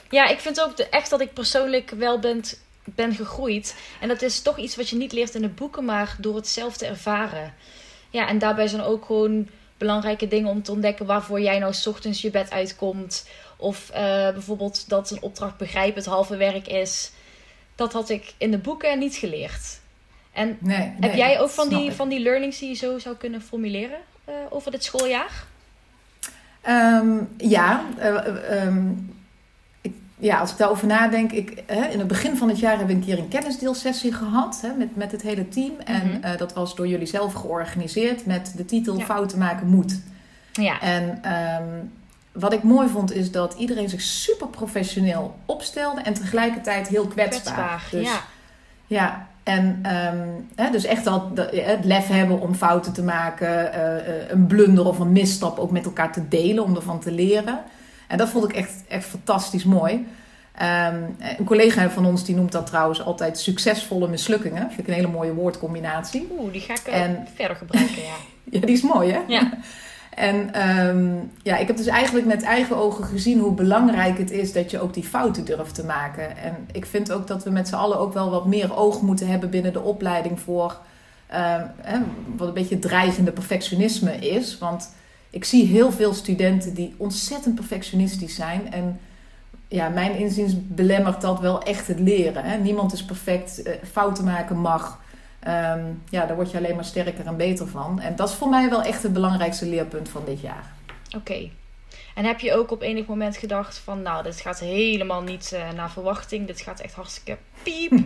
ja 0.09 0.27
ik 0.27 0.39
vind 0.39 0.61
ook 0.61 0.77
de, 0.77 0.89
echt 0.89 1.09
dat 1.09 1.21
ik 1.21 1.33
persoonlijk 1.33 1.89
wel 1.89 2.19
ben, 2.19 2.41
ben 2.83 3.15
gegroeid. 3.15 3.75
En 4.01 4.07
dat 4.07 4.21
is 4.21 4.41
toch 4.41 4.57
iets 4.57 4.75
wat 4.75 4.89
je 4.89 4.95
niet 4.95 5.11
leert 5.11 5.35
in 5.35 5.41
de 5.41 5.49
boeken, 5.49 5.85
maar 5.85 6.15
door 6.19 6.35
het 6.35 6.47
zelf 6.47 6.77
te 6.77 6.85
ervaren. 6.85 7.53
Ja, 8.09 8.27
en 8.27 8.39
daarbij 8.39 8.67
zijn 8.67 8.81
ook 8.81 9.05
gewoon 9.05 9.47
belangrijke 9.77 10.27
dingen 10.27 10.49
om 10.49 10.63
te 10.63 10.71
ontdekken 10.71 11.05
waarvoor 11.05 11.41
jij 11.41 11.59
nou 11.59 11.73
's 11.73 11.87
ochtends 11.87 12.21
je 12.21 12.29
bed 12.29 12.51
uitkomt. 12.51 13.25
Of 13.57 13.89
eh, 13.89 14.01
bijvoorbeeld 14.31 14.89
dat 14.89 15.11
een 15.11 15.21
opdracht 15.21 15.57
begrijpen 15.57 15.95
het 15.95 16.05
halve 16.05 16.35
werk 16.37 16.67
is. 16.67 17.11
Dat 17.75 17.93
had 17.93 18.09
ik 18.09 18.33
in 18.37 18.51
de 18.51 18.57
boeken 18.57 18.99
niet 18.99 19.15
geleerd. 19.15 19.79
En 20.33 20.57
Nee, 20.59 20.77
heb 20.77 20.99
nee, 20.99 21.15
jij 21.15 21.39
ook 21.39 21.49
van 21.49 21.69
die, 21.69 21.85
ik. 21.85 21.91
van 21.95 22.09
die 22.09 22.19
learnings 22.19 22.59
die 22.59 22.69
je 22.69 22.75
zo 22.75 22.99
zou 22.99 23.15
kunnen 23.15 23.41
formuleren 23.41 23.97
eh, 24.25 24.33
over 24.49 24.71
dit 24.71 24.83
schooljaar? 24.83 25.45
Ehm, 26.61 27.17
ja, 27.37 27.83
eh, 27.97 28.15
eh, 28.15 28.61
ehm, 28.61 28.87
ik, 29.81 29.93
ja, 30.17 30.39
als 30.39 30.51
ik 30.51 30.57
daarover 30.57 30.87
nadenk. 30.87 31.31
Ik, 31.31 31.63
hè, 31.65 31.85
in 31.87 31.99
het 31.99 32.07
begin 32.07 32.37
van 32.37 32.49
het 32.49 32.59
jaar 32.59 32.85
we 32.85 32.93
een 32.93 33.05
keer 33.05 33.17
een 33.17 33.27
kennisdeelsessie 33.27 34.13
gehad 34.13 34.59
hè, 34.61 34.73
met, 34.73 34.95
met 34.95 35.11
het 35.11 35.21
hele 35.21 35.47
team. 35.49 35.71
En 35.85 36.07
Mhm. 36.21 36.37
dat 36.37 36.53
was 36.53 36.75
door 36.75 36.87
jullie 36.87 37.05
zelf 37.07 37.33
georganiseerd 37.33 38.25
met 38.25 38.53
de 38.57 38.65
titel 38.65 38.97
Ja. 38.97 39.05
Fouten 39.05 39.37
maken 39.37 39.67
moet. 39.67 39.99
Ja, 40.51 40.81
En 40.81 41.19
ehm, 41.23 41.63
wat 42.39 42.53
ik 42.53 42.63
mooi 42.63 42.87
vond 42.89 43.13
is 43.13 43.31
dat 43.31 43.53
iedereen 43.57 43.89
zich 43.89 44.01
super 44.01 44.47
professioneel 44.47 45.35
opstelde 45.45 46.01
en 46.01 46.13
tegelijkertijd 46.13 46.87
heel 46.87 47.07
kwetsbaar. 47.07 47.53
kwetsbaar. 47.53 47.87
Dus, 47.91 48.07
ja. 48.07 48.21
ja, 48.87 49.27
en 49.43 49.79
ehm, 49.81 50.27
hè, 50.55 50.71
dus 50.71 50.83
echt 50.85 51.07
al 51.07 51.31
het 51.51 51.85
lef 51.85 52.07
hebben 52.07 52.39
om 52.39 52.55
fouten 52.55 52.93
te 52.93 53.03
maken, 53.03 53.73
eh, 53.73 53.97
eh, 53.97 54.29
een 54.29 54.47
blunder 54.47 54.85
of 54.85 54.99
een 54.99 55.11
misstap 55.11 55.59
ook 55.59 55.71
met 55.71 55.85
elkaar 55.85 56.11
te 56.11 56.27
delen, 56.27 56.63
om 56.63 56.75
ervan 56.75 56.99
te 56.99 57.11
leren. 57.11 57.59
En 58.07 58.17
dat 58.17 58.29
vond 58.29 58.43
ik 58.49 58.55
echt, 58.55 58.73
echt 58.87 59.05
fantastisch 59.05 59.63
mooi. 59.63 60.07
Ehm, 60.55 61.01
een 61.37 61.45
collega 61.45 61.89
van 61.89 62.05
ons 62.05 62.23
die 62.23 62.35
noemt 62.35 62.51
dat 62.51 62.67
trouwens 62.67 63.01
altijd 63.03 63.39
succesvolle 63.39 64.07
mislukkingen. 64.07 64.67
Vind 64.67 64.79
ik 64.79 64.87
een 64.87 64.93
hele 64.93 65.07
mooie 65.07 65.33
woordcombinatie. 65.33 66.27
Oeh, 66.39 66.51
die 66.51 66.61
ga 66.61 66.73
ik 66.73 66.79
eh, 66.87 67.01
En- 67.01 67.27
verder 67.35 67.57
gebruiken, 67.57 68.01
ja. 68.03 68.15
Ja, 68.51 68.59
die 68.59 68.75
is 68.75 68.81
mooi 68.81 69.11
hè? 69.11 69.19
Ja. 69.27 69.51
En 70.17 70.53
ehm, 70.53 71.15
ja, 71.43 71.57
ik 71.57 71.67
heb 71.67 71.77
dus 71.77 71.85
eigenlijk 71.85 72.25
met 72.25 72.43
eigen 72.43 72.75
ogen 72.75 73.03
gezien 73.03 73.39
hoe 73.39 73.53
belangrijk 73.53 74.17
het 74.17 74.31
is 74.31 74.53
dat 74.53 74.71
je 74.71 74.79
ook 74.79 74.93
die 74.93 75.03
fouten 75.03 75.45
durft 75.45 75.75
te 75.75 75.85
maken. 75.85 76.37
En 76.37 76.67
ik 76.71 76.85
vind 76.85 77.11
ook 77.11 77.27
dat 77.27 77.43
we 77.43 77.49
met 77.49 77.67
z'n 77.67 77.75
allen 77.75 77.99
ook 77.99 78.13
wel 78.13 78.29
wat 78.29 78.45
meer 78.45 78.75
oog 78.75 79.01
moeten 79.01 79.27
hebben 79.27 79.49
binnen 79.49 79.73
de 79.73 79.81
opleiding 79.81 80.39
voor 80.39 80.79
ehm, 81.27 82.01
wat 82.35 82.47
een 82.47 82.53
beetje 82.53 82.79
dreigende 82.79 83.31
perfectionisme 83.31 84.15
is. 84.15 84.57
Want 84.57 84.89
ik 85.29 85.45
zie 85.45 85.65
heel 85.65 85.91
veel 85.91 86.13
studenten 86.13 86.73
die 86.73 86.95
ontzettend 86.97 87.55
perfectionistisch 87.55 88.35
zijn. 88.35 88.71
En 88.71 88.99
ja, 89.67 89.89
mijn 89.89 90.17
inziens 90.17 90.53
belemmert 90.67 91.21
dat 91.21 91.39
wel 91.39 91.63
echt 91.63 91.87
het 91.87 91.99
leren. 91.99 92.43
Hè? 92.43 92.57
Niemand 92.57 92.93
is 92.93 93.05
perfect, 93.05 93.61
eh, 93.61 93.73
fouten 93.91 94.23
maken 94.23 94.57
mag. 94.57 94.99
Ehm, 95.47 95.79
ja, 96.09 96.25
daar 96.25 96.35
word 96.35 96.51
je 96.51 96.57
alleen 96.57 96.75
maar 96.75 96.85
sterker 96.85 97.25
en 97.25 97.37
beter 97.37 97.67
van. 97.67 97.99
En 97.99 98.15
dat 98.15 98.29
is 98.29 98.35
voor 98.35 98.49
mij 98.49 98.69
wel 98.69 98.81
echt 98.81 99.03
het 99.03 99.13
belangrijkste 99.13 99.65
leerpunt 99.65 100.09
van 100.09 100.21
dit 100.25 100.41
jaar. 100.41 100.73
Oké. 101.15 101.49
En 102.15 102.25
heb 102.25 102.39
je 102.39 102.53
ook 102.53 102.71
op 102.71 102.81
enig 102.81 103.05
moment 103.05 103.37
gedacht 103.37 103.81
van, 103.83 104.01
nou, 104.01 104.23
dit 104.23 104.39
gaat 104.39 104.59
helemaal 104.59 105.21
niet 105.21 105.51
uh, 105.53 105.59
naar 105.75 105.91
verwachting. 105.91 106.47
Dit 106.47 106.61
gaat 106.61 106.79
echt 106.79 106.93
hartstikke 106.93 107.37
piep. 107.63 107.91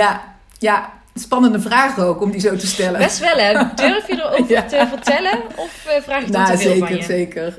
ja, 0.00 0.34
ja, 0.58 0.92
spannende 1.14 1.60
vraag 1.60 1.98
ook 1.98 2.20
om 2.20 2.30
die 2.30 2.40
zo 2.40 2.56
te 2.56 2.66
stellen. 2.66 3.00
Best 3.00 3.18
wel, 3.18 3.36
hè? 3.36 3.74
Durf 3.74 4.06
je 4.06 4.12
erover 4.12 4.46
te 4.68 4.86
vertellen? 4.88 5.38
Of 5.56 5.86
uh, 5.86 6.02
vraag 6.02 6.24
je 6.24 6.30
nou, 6.30 6.50
te 6.50 6.58
veel 6.58 6.70
zeker, 6.70 6.86
van 6.86 6.96
je? 6.96 7.02
Zeker, 7.02 7.58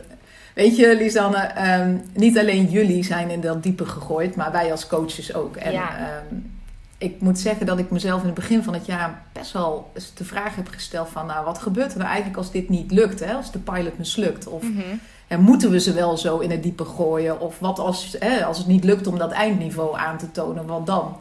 Weet 0.54 0.78
je, 0.78 0.96
Lisanne, 0.96 1.52
um, 1.80 2.04
niet 2.14 2.38
alleen 2.38 2.66
jullie 2.66 3.04
zijn 3.04 3.30
in 3.30 3.42
dat 3.42 3.64
diepe 3.64 3.86
gegooid, 3.86 4.36
maar 4.36 4.52
wij 4.52 4.72
als 4.72 4.88
coaches 4.88 5.34
ook. 5.34 5.56
En 5.56 5.72
ja. 5.72 6.22
um, 6.32 6.59
ik 7.00 7.22
moet 7.22 7.40
zeggen 7.40 7.66
dat 7.66 7.80
ik 7.80 7.92
mezelf 7.92 8.20
in 8.20 8.26
het 8.26 8.36
begin 8.36 8.64
van 8.64 8.74
het 8.74 8.86
jaar 8.86 9.22
best 9.32 9.52
wel 9.52 9.92
de 10.16 10.26
vraag 10.26 10.56
heb 10.56 10.68
gesteld 10.68 11.10
van... 11.10 11.26
nou, 11.26 11.46
wat 11.46 11.60
gebeurt 11.60 11.92
er 11.92 11.98
nou 11.98 12.10
eigenlijk 12.10 12.38
als 12.38 12.52
dit 12.52 12.70
niet 12.70 12.92
lukt, 12.92 13.20
hè? 13.20 13.34
als 13.34 13.52
de 13.52 13.60
pilot 13.60 13.98
mislukt? 13.98 14.48
Of 14.48 14.64
mm 14.64 14.82
-hmm. 15.28 15.42
moeten 15.42 15.72
we 15.72 15.80
ze 15.80 15.94
wel 15.94 16.18
zo 16.18 16.38
in 16.38 16.52
het 16.52 16.64
diepe 16.64 16.86
gooien? 16.86 17.40
Of 17.40 17.60
wat 17.60 17.80
als, 17.80 18.16
hè, 18.20 18.46
als 18.46 18.58
het 18.58 18.68
niet 18.68 18.84
lukt 18.84 19.08
om 19.08 19.18
dat 19.18 19.32
eindniveau 19.32 19.98
aan 19.98 20.18
te 20.18 20.32
tonen, 20.32 20.66
wat 20.66 20.86
dan? 20.86 21.18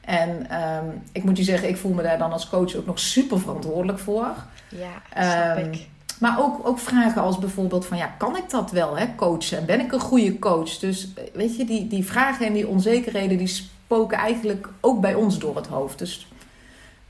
En 0.00 0.28
um, 0.30 1.02
ik 1.12 1.24
moet 1.24 1.36
je 1.36 1.44
zeggen, 1.44 1.68
ik 1.68 1.76
voel 1.76 1.92
me 1.92 2.02
daar 2.02 2.18
dan 2.18 2.32
als 2.32 2.48
coach 2.48 2.74
ook 2.74 2.86
nog 2.86 2.98
super 2.98 3.40
verantwoordelijk 3.40 3.98
voor. 3.98 4.26
Ja, 4.68 5.22
snap 5.54 5.74
ik. 5.74 5.86
Maar 6.18 6.40
ook, 6.40 6.66
ook 6.66 6.78
vragen 6.78 7.22
als 7.22 7.38
bijvoorbeeld 7.38 7.86
van 7.86 7.96
ja, 7.96 8.06
kan 8.18 8.36
ik 8.36 8.50
dat 8.50 8.70
wel, 8.70 8.98
hè, 8.98 9.14
coachen? 9.14 9.66
Ben 9.66 9.80
ik 9.80 9.92
een 9.92 10.00
goede 10.00 10.38
coach? 10.38 10.78
Dus 10.78 11.08
weet 11.32 11.56
je, 11.56 11.64
die, 11.64 11.86
die 11.86 12.04
vragen 12.04 12.46
en 12.46 12.52
die 12.52 12.68
onzekerheden 12.68 13.38
die 13.38 13.70
spoken 13.92 14.18
eigenlijk 14.18 14.68
ook 14.80 15.00
bij 15.00 15.14
ons 15.14 15.38
door 15.38 15.56
het 15.56 15.66
hoofd. 15.66 15.98
Dus 15.98 16.26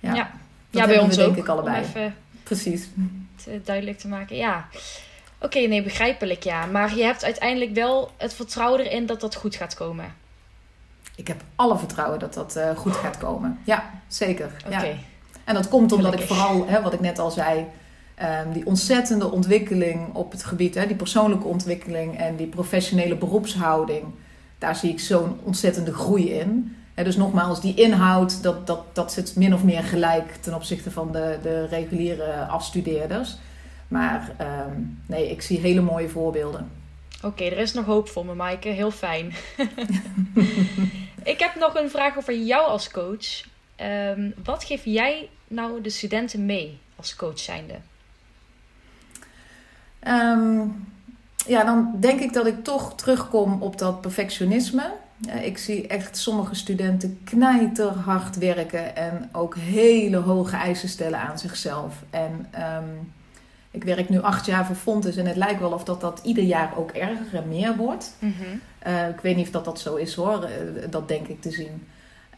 ja, 0.01 0.15
ja. 0.15 0.31
ja 0.71 0.87
bij 0.87 0.99
ons 0.99 1.17
denk 1.17 1.29
ook. 1.29 1.37
ik 1.37 1.49
allebei. 1.49 1.77
Om 1.77 1.83
even 1.83 2.15
Precies. 2.43 2.89
Te 3.45 3.61
duidelijk 3.65 3.99
te 3.99 4.09
maken, 4.09 4.37
ja. 4.37 4.69
Oké, 5.41 5.59
nee, 5.59 5.83
begrijpelijk 5.83 6.43
ja. 6.43 6.67
Maar 6.67 6.97
je 6.97 7.03
hebt 7.03 7.25
uiteindelijk 7.25 7.75
wel 7.75 8.11
het 8.17 8.35
vertrouwen 8.35 8.81
erin 8.81 9.07
dat 9.07 9.21
dat 9.21 9.35
goed 9.35 9.57
gaat 9.57 9.75
komen. 9.75 10.15
Ik 11.17 11.29
heb 11.29 11.41
alle 11.57 11.79
vertrouwen 11.79 12.19
dat 12.19 12.35
dat 12.35 12.57
uh, 12.57 12.77
goed 12.77 12.97
gaat 12.97 13.19
komen. 13.19 13.59
Ja, 13.65 13.91
zeker. 14.09 14.51
Oké. 14.67 14.85
Ja. 14.85 14.95
En 15.45 15.55
dat 15.55 15.69
komt 15.69 15.93
omdat 15.93 16.15
ik 16.15 16.21
vooral, 16.21 16.67
hè, 16.67 16.83
wat 16.83 16.93
ik 16.93 17.01
net 17.01 17.19
al 17.19 17.31
zei, 17.31 17.67
um, 18.23 18.53
die 18.53 18.67
ontzettende 18.67 19.31
ontwikkeling 19.31 20.15
op 20.15 20.33
het 20.33 20.45
gebied, 20.45 20.75
hè, 20.75 20.87
die 20.87 20.97
persoonlijke 20.97 21.47
ontwikkeling 21.47 22.19
en 22.19 22.37
die 22.37 22.47
professionele 22.47 23.17
beroepshouding, 23.17 24.05
daar 24.63 24.77
zie 24.77 24.91
ik 24.91 25.01
zo'n 25.01 25.39
ontzettende 25.43 25.95
groei 25.95 26.31
in. 26.31 26.77
Hè, 26.95 27.05
dus 27.05 27.17
nogmaals, 27.17 27.61
die 27.61 27.75
inhoud, 27.75 28.43
dat, 28.43 28.67
dat, 28.67 28.95
dat 28.95 29.13
zit 29.13 29.37
min 29.37 29.55
of 29.55 29.65
meer 29.65 29.83
gelijk 29.83 30.35
ten 30.35 30.55
opzichte 30.55 30.91
van 30.91 31.13
de, 31.13 31.39
de 31.43 31.67
reguliere 31.67 32.47
afstudeerders. 32.47 33.37
Maar 33.89 34.31
um, 34.67 35.03
nee, 35.07 35.31
ik 35.31 35.43
zie 35.43 35.61
hele 35.61 35.81
mooie 35.81 36.09
voorbeelden. 36.09 36.71
Oké, 37.23 37.45
er 37.45 37.59
is 37.59 37.73
nog 37.73 37.85
hoop 37.85 38.09
voor 38.09 38.27
me, 38.27 38.35
Maaike. 38.35 38.69
Heel 38.69 38.91
fijn. 38.91 39.33
ik 41.33 41.39
heb 41.39 41.55
nog 41.59 41.75
een 41.75 41.91
vraag 41.91 42.17
over 42.17 42.37
jou 42.37 42.67
als 42.67 42.91
coach. 42.91 43.45
Um, 43.77 44.35
wat 44.45 44.65
geef 44.65 44.85
jij 44.85 45.29
nou 45.49 45.81
de 45.81 45.91
studenten 45.91 46.47
mee 46.47 46.79
als 46.97 47.17
coach 47.17 47.39
zijnde? 47.39 47.75
Um, 50.09 50.92
ja, 51.47 51.65
dan 51.65 51.95
denk 52.01 52.21
ik 52.21 52.33
dat 52.33 52.47
ik 52.47 52.65
toch 52.65 52.95
terugkom 52.95 53.63
op 53.63 53.79
dat 53.79 54.01
perfectionisme. 54.01 54.93
Ik 55.43 55.59
zie 55.59 55.87
echt 55.87 56.17
sommige 56.17 56.55
studenten 56.55 57.21
knijterhard 57.25 58.39
werken 58.39 58.97
en 58.97 59.29
ook 59.33 59.57
hele 59.57 60.17
hoge 60.17 60.57
eisen 60.57 60.89
stellen 60.89 61.19
aan 61.19 61.39
zichzelf. 61.39 61.95
En 62.11 62.47
um, 62.79 63.13
ik 63.71 63.85
werk 63.85 64.09
nu 64.09 64.23
acht 64.23 64.47
jaar 64.47 64.67
voor 64.67 64.77
Fontes 64.77 65.17
en 65.17 65.27
het 65.27 65.37
lijkt 65.37 65.61
wel 65.61 65.73
of 65.73 65.85
dat, 65.85 66.01
dat 66.01 66.21
ieder 66.23 66.45
jaar 66.45 66.73
ook 66.77 66.91
erger 66.91 67.35
en 67.35 67.49
meer 67.49 67.77
wordt. 67.77 68.17
Mm 68.19 68.35
-hmm. 68.39 68.61
uh, 68.93 69.09
ik 69.09 69.21
weet 69.21 69.37
niet 69.37 69.47
of 69.47 69.53
dat, 69.53 69.65
dat 69.65 69.81
zo 69.81 69.95
is 69.95 70.15
hoor, 70.15 70.43
uh, 70.43 70.83
dat 70.91 71.09
denk 71.09 71.27
ik 71.27 71.41
te 71.41 71.51
zien. 71.51 71.87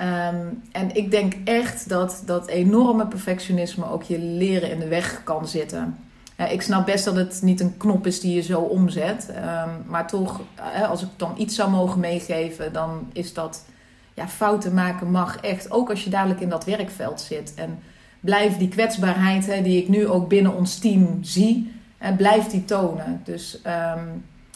Um, 0.01 0.63
en 0.73 0.95
ik 0.95 1.11
denk 1.11 1.35
echt 1.45 1.89
dat 1.89 2.23
dat 2.27 2.49
enorme 2.49 3.07
perfectionisme 3.07 3.91
ook 3.91 4.03
je 4.03 4.19
leren 4.19 4.71
in 4.71 4.79
de 4.79 4.89
weg 4.89 5.21
kan 5.25 5.49
zitten. 5.49 5.99
Ja, 6.45 6.51
ik 6.51 6.63
snap 6.63 6.87
best 6.87 7.05
dat 7.05 7.17
het 7.17 7.41
niet 7.43 7.61
een 7.61 7.77
knop 7.77 8.07
is 8.07 8.21
die 8.21 8.35
je 8.35 8.43
zo 8.43 8.61
omzet. 8.61 9.29
Um, 9.29 9.85
maar 9.87 10.09
toch, 10.09 10.41
als 10.89 11.03
ik 11.03 11.09
dan 11.17 11.35
iets 11.37 11.55
zou 11.55 11.71
mogen 11.71 12.01
meegeven, 12.01 12.73
dan 12.73 13.09
is 13.13 13.35
dat 13.35 13.65
ja, 14.15 14.29
fouten 14.29 14.75
maken 14.75 15.11
mag 15.11 15.41
echt. 15.41 15.71
Ook 15.71 15.91
als 15.91 16.05
je 16.05 16.11
dadelijk 16.11 16.41
in 16.41 16.49
dat 16.49 16.65
werkveld 16.65 17.21
zit. 17.21 17.55
En 17.55 17.79
blijf 18.21 18.57
die 18.57 18.69
kwetsbaarheid 18.69 19.47
hè, 19.47 19.63
die 19.63 19.83
ik 19.83 19.89
nu 19.89 20.09
ook 20.09 20.29
binnen 20.29 20.55
ons 20.55 20.79
team 20.79 21.19
zie, 21.21 21.73
en 21.99 22.17
blijf 22.17 22.47
die 22.47 22.65
tonen. 22.65 23.21
Dus 23.25 23.61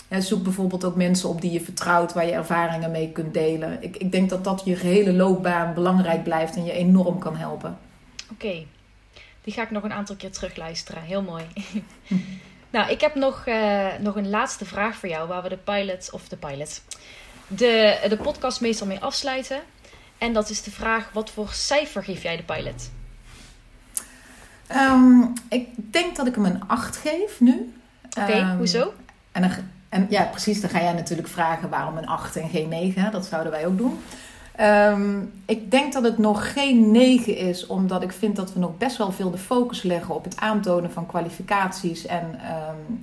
ja, 0.08 0.20
zoek 0.20 0.42
bijvoorbeeld 0.42 0.84
ook 0.84 0.96
mensen 0.96 1.28
op 1.28 1.40
die 1.40 1.52
je 1.52 1.60
vertrouwt, 1.60 2.12
waar 2.12 2.26
je 2.26 2.32
ervaringen 2.32 2.90
mee 2.90 3.12
kunt 3.12 3.34
delen. 3.34 3.82
Ik, 3.82 3.96
ik 3.96 4.12
denk 4.12 4.30
dat 4.30 4.44
dat 4.44 4.62
je 4.64 4.76
gehele 4.76 5.12
loopbaan 5.12 5.74
belangrijk 5.74 6.22
blijft 6.22 6.56
en 6.56 6.64
je 6.64 6.72
enorm 6.72 7.18
kan 7.18 7.36
helpen. 7.36 7.78
Oké. 8.32 8.64
Die 9.48 9.56
ga 9.56 9.62
ik 9.62 9.70
nog 9.70 9.82
een 9.82 9.92
aantal 9.92 10.16
keer 10.16 10.30
terugluisteren. 10.30 11.02
Heel 11.02 11.22
mooi. 11.22 11.44
nou, 12.70 12.90
ik 12.90 13.00
heb 13.00 13.14
nog, 13.14 13.46
uh, 13.46 13.86
nog 14.00 14.16
een 14.16 14.30
laatste 14.30 14.64
vraag 14.64 14.96
voor 14.96 15.08
jou, 15.08 15.28
waar 15.28 15.42
we 15.42 15.48
de 15.48 15.56
pilot, 15.56 16.10
of 16.12 16.28
de 16.28 16.36
pilot, 16.36 16.82
de, 17.46 18.06
de 18.08 18.16
podcast 18.16 18.60
meestal 18.60 18.86
mee 18.86 19.00
afsluiten. 19.00 19.60
En 20.18 20.32
dat 20.32 20.50
is 20.50 20.62
de 20.62 20.70
vraag: 20.70 21.10
wat 21.12 21.30
voor 21.30 21.48
cijfer 21.52 22.04
geef 22.04 22.22
jij 22.22 22.36
de 22.36 22.42
pilot? 22.42 22.90
Um, 24.76 25.32
ik 25.48 25.68
denk 25.74 26.16
dat 26.16 26.26
ik 26.26 26.34
hem 26.34 26.44
een 26.44 26.68
8 26.68 26.96
geef 26.96 27.40
nu. 27.40 27.74
Oké, 28.06 28.20
okay, 28.20 28.40
um, 28.40 28.56
hoezo? 28.56 28.94
En, 29.32 29.42
dan, 29.42 29.50
en 29.88 30.06
ja, 30.10 30.22
precies, 30.22 30.60
dan 30.60 30.70
ga 30.70 30.82
jij 30.82 30.92
natuurlijk 30.92 31.28
vragen 31.28 31.68
waarom 31.68 31.96
een 31.96 32.06
8 32.06 32.36
en 32.36 32.48
geen 32.48 32.68
9. 32.68 33.12
Dat 33.12 33.26
zouden 33.26 33.52
wij 33.52 33.66
ook 33.66 33.78
doen. 33.78 34.00
Um, 34.60 35.32
ik 35.46 35.70
denk 35.70 35.92
dat 35.92 36.02
het 36.02 36.18
nog 36.18 36.52
geen 36.52 36.90
9 36.90 37.36
is, 37.36 37.66
omdat 37.66 38.02
ik 38.02 38.12
vind 38.12 38.36
dat 38.36 38.52
we 38.52 38.58
nog 38.58 38.78
best 38.78 38.96
wel 38.96 39.12
veel 39.12 39.30
de 39.30 39.38
focus 39.38 39.82
leggen 39.82 40.14
op 40.14 40.24
het 40.24 40.36
aantonen 40.36 40.92
van 40.92 41.06
kwalificaties 41.06 42.06
en 42.06 42.40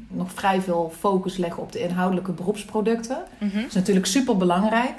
nog 0.07 0.31
vrij 0.31 0.61
veel 0.61 0.93
focus 0.99 1.37
leggen 1.37 1.63
op 1.63 1.71
de 1.71 1.79
inhoudelijke 1.79 2.31
beroepsproducten. 2.31 3.23
Mm 3.37 3.49
-hmm. 3.49 3.59
Dat 3.61 3.69
is 3.69 3.75
natuurlijk 3.75 4.05
super 4.05 4.37
belangrijk. 4.37 4.93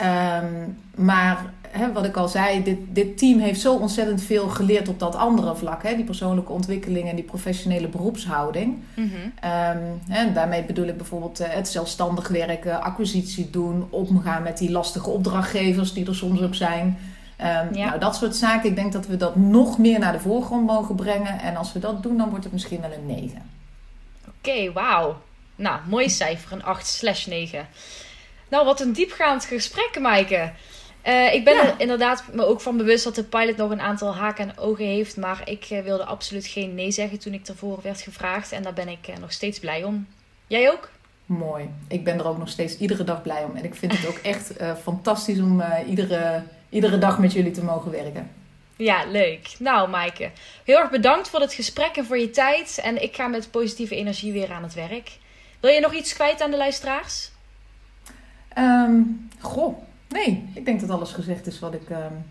Um, 0.00 0.78
maar 0.94 1.52
hè, 1.78 1.92
wat 1.92 2.04
ik 2.04 2.16
al 2.16 2.28
zei, 2.28 2.62
dit, 2.62 2.78
dit 2.88 3.18
team 3.18 3.38
heeft 3.38 3.60
zo 3.60 3.74
ontzettend 3.74 4.22
veel 4.22 4.48
geleerd 4.48 4.88
op 4.88 4.98
dat 4.98 5.14
andere 5.14 5.56
vlak. 5.56 5.82
Hè, 5.82 5.96
die 5.96 6.04
persoonlijke 6.04 6.52
ontwikkeling 6.52 7.08
en 7.08 7.14
die 7.14 7.24
professionele 7.24 7.88
beroepshouding. 7.88 8.78
Mm 8.94 9.10
-hmm. 9.10 9.50
um, 9.50 10.00
hè, 10.08 10.32
daarmee 10.32 10.62
bedoel 10.62 10.86
ik 10.86 10.96
bijvoorbeeld 10.96 11.40
uh, 11.40 11.46
het 11.50 11.68
zelfstandig 11.68 12.28
werken, 12.28 12.82
acquisitie 12.82 13.50
doen, 13.50 13.86
omgaan 13.90 14.42
met 14.42 14.58
die 14.58 14.70
lastige 14.70 15.10
opdrachtgevers 15.10 15.92
die 15.92 16.06
er 16.06 16.14
soms 16.14 16.42
ook 16.42 16.54
zijn. 16.54 16.98
Um, 17.40 17.46
ja. 17.46 17.86
Nou, 17.86 17.98
dat 17.98 18.16
soort 18.16 18.36
zaken. 18.36 18.70
Ik 18.70 18.76
denk 18.76 18.92
dat 18.92 19.06
we 19.06 19.16
dat 19.16 19.36
nog 19.36 19.78
meer 19.78 19.98
naar 19.98 20.12
de 20.12 20.20
voorgrond 20.20 20.66
mogen 20.66 20.94
brengen. 20.94 21.40
En 21.40 21.56
als 21.56 21.72
we 21.72 21.78
dat 21.78 22.02
doen, 22.02 22.16
dan 22.16 22.28
wordt 22.28 22.44
het 22.44 22.52
misschien 22.52 22.80
wel 22.80 22.92
een 22.92 23.06
9. 23.06 23.26
Oké, 24.28 24.32
okay, 24.38 24.72
wauw. 24.72 25.16
Nou, 25.56 25.80
mooi 25.88 26.10
cijfer, 26.10 26.52
een 26.52 26.64
8 26.64 26.86
slash 26.86 27.26
9. 27.26 27.68
Nou, 28.48 28.64
wat 28.64 28.80
een 28.80 28.92
diepgaand 28.92 29.44
gesprek, 29.44 29.98
Maaike. 30.00 30.52
Uh, 31.06 31.34
ik 31.34 31.44
ben 31.44 31.54
ja. 31.54 31.66
er 31.66 31.74
inderdaad 31.76 32.24
me 32.32 32.44
ook 32.44 32.60
van 32.60 32.76
bewust 32.76 33.04
dat 33.04 33.14
de 33.14 33.24
pilot 33.24 33.56
nog 33.56 33.70
een 33.70 33.80
aantal 33.80 34.14
haken 34.14 34.48
en 34.48 34.58
ogen 34.58 34.84
heeft. 34.84 35.16
Maar 35.16 35.42
ik 35.44 35.70
uh, 35.70 35.80
wilde 35.80 36.04
absoluut 36.04 36.46
geen 36.46 36.74
nee 36.74 36.90
zeggen 36.90 37.18
toen 37.18 37.32
ik 37.32 37.46
ervoor 37.46 37.78
werd 37.82 38.00
gevraagd. 38.00 38.52
En 38.52 38.62
daar 38.62 38.72
ben 38.72 38.88
ik 38.88 39.08
uh, 39.08 39.16
nog 39.16 39.32
steeds 39.32 39.58
blij 39.58 39.84
om. 39.84 40.06
Jij 40.46 40.70
ook? 40.70 40.90
Mooi. 41.26 41.70
Ik 41.88 42.04
ben 42.04 42.18
er 42.18 42.26
ook 42.26 42.38
nog 42.38 42.48
steeds 42.48 42.78
iedere 42.78 43.04
dag 43.04 43.22
blij 43.22 43.44
om. 43.44 43.56
En 43.56 43.64
ik 43.64 43.74
vind 43.74 43.92
het 43.92 44.06
ook 44.06 44.18
echt 44.32 44.52
fantastisch 44.82 45.38
om 45.38 45.62
iedere, 45.86 46.42
iedere 46.68 46.98
dag 46.98 47.18
met 47.18 47.32
jullie 47.32 47.50
te 47.50 47.64
mogen 47.64 47.90
werken. 47.90 48.30
Ja, 48.76 49.04
leuk. 49.10 49.56
Nou, 49.58 49.88
Maaike, 49.88 50.30
heel 50.64 50.78
erg 50.78 50.90
bedankt 50.90 51.28
voor 51.28 51.40
het 51.40 51.54
gesprek 51.54 51.96
en 51.96 52.04
voor 52.04 52.18
je 52.18 52.30
tijd. 52.30 52.80
En 52.82 53.02
ik 53.02 53.14
ga 53.14 53.26
met 53.26 53.50
positieve 53.50 53.96
energie 53.96 54.32
weer 54.32 54.52
aan 54.52 54.62
het 54.62 54.74
werk. 54.74 55.18
Wil 55.60 55.70
je 55.70 55.80
nog 55.80 55.94
iets 55.94 56.14
kwijt 56.14 56.42
aan 56.42 56.50
de 56.50 56.56
luisteraars? 56.56 57.30
Um, 58.58 59.28
goh, 59.40 59.78
nee. 60.16 60.48
Ik 60.54 60.64
denk 60.64 60.80
dat 60.80 60.90
alles 60.90 61.12
gezegd 61.12 61.46
is 61.46 61.58
wat 61.58 61.74
ik, 61.74 61.90
um, 61.90 62.24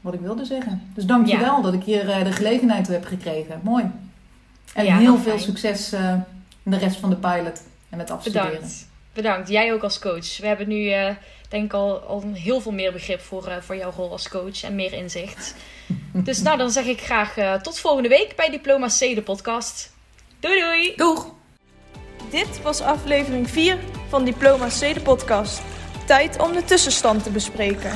wat 0.00 0.14
ik 0.14 0.20
wilde 0.20 0.44
zeggen. 0.44 0.90
Dus 0.94 1.04
dank 1.04 1.26
je 1.26 1.32
ja. 1.32 1.40
wel 1.40 1.62
dat 1.62 1.72
ik 1.74 1.82
hier 1.82 2.08
uh, 2.08 2.24
de 2.24 2.32
gelegenheid 2.32 2.84
toe 2.84 2.94
heb 2.94 3.04
gekregen. 3.04 3.60
Mooi. 3.62 3.84
En 4.74 4.84
Ja, 4.84 4.98
heel 4.98 5.18
veel 5.18 5.32
fijn. 5.32 5.40
succes 5.40 5.92
eh, 5.92 6.14
in 6.62 6.70
de 6.70 6.78
rest 6.78 6.96
van 6.96 7.10
de 7.10 7.16
pilot 7.16 7.62
en 7.88 7.96
met 7.96 8.10
afstuderen. 8.10 8.50
Bedankt. 8.50 8.88
Bedankt. 9.16 9.48
Jij 9.48 9.72
ook 9.72 9.82
als 9.82 9.98
coach. 9.98 10.38
We 10.38 10.46
hebben 10.46 10.68
nu 10.68 10.90
eh, 10.90 11.14
denk 11.48 11.64
ik 11.64 11.72
al, 11.72 11.98
al 11.98 12.22
heel 12.32 12.60
veel 12.60 12.72
meer 12.72 12.92
begrip 12.92 13.20
voor, 13.20 13.46
eh, 13.46 13.56
voor 13.60 13.76
jouw 13.76 13.92
rol 13.96 14.10
als 14.10 14.28
coach 14.28 14.62
en 14.62 14.74
meer 14.74 14.92
inzicht. 14.92 15.54
dus 16.12 16.42
nou, 16.42 16.58
dan 16.58 16.70
zeg 16.70 16.84
ik 16.84 17.00
graag 17.00 17.36
eh, 17.36 17.54
tot 17.54 17.78
volgende 17.78 18.08
week 18.08 18.36
bij 18.36 18.50
Diploma 18.50 18.86
C, 18.86 18.98
de 18.98 19.22
podcast. 19.22 19.92
Doei 20.40 20.60
doei! 20.60 20.92
Doeg! 20.96 21.34
Dit 22.30 22.62
was 22.62 22.80
aflevering 22.80 23.50
4 23.50 23.78
van 24.08 24.24
Diploma 24.24 24.66
C, 24.66 24.94
de 24.94 25.00
podcast. 25.02 25.62
Tijd 26.06 26.38
om 26.38 26.52
de 26.52 26.64
tussenstand 26.64 27.22
te 27.22 27.30
bespreken. 27.30 27.90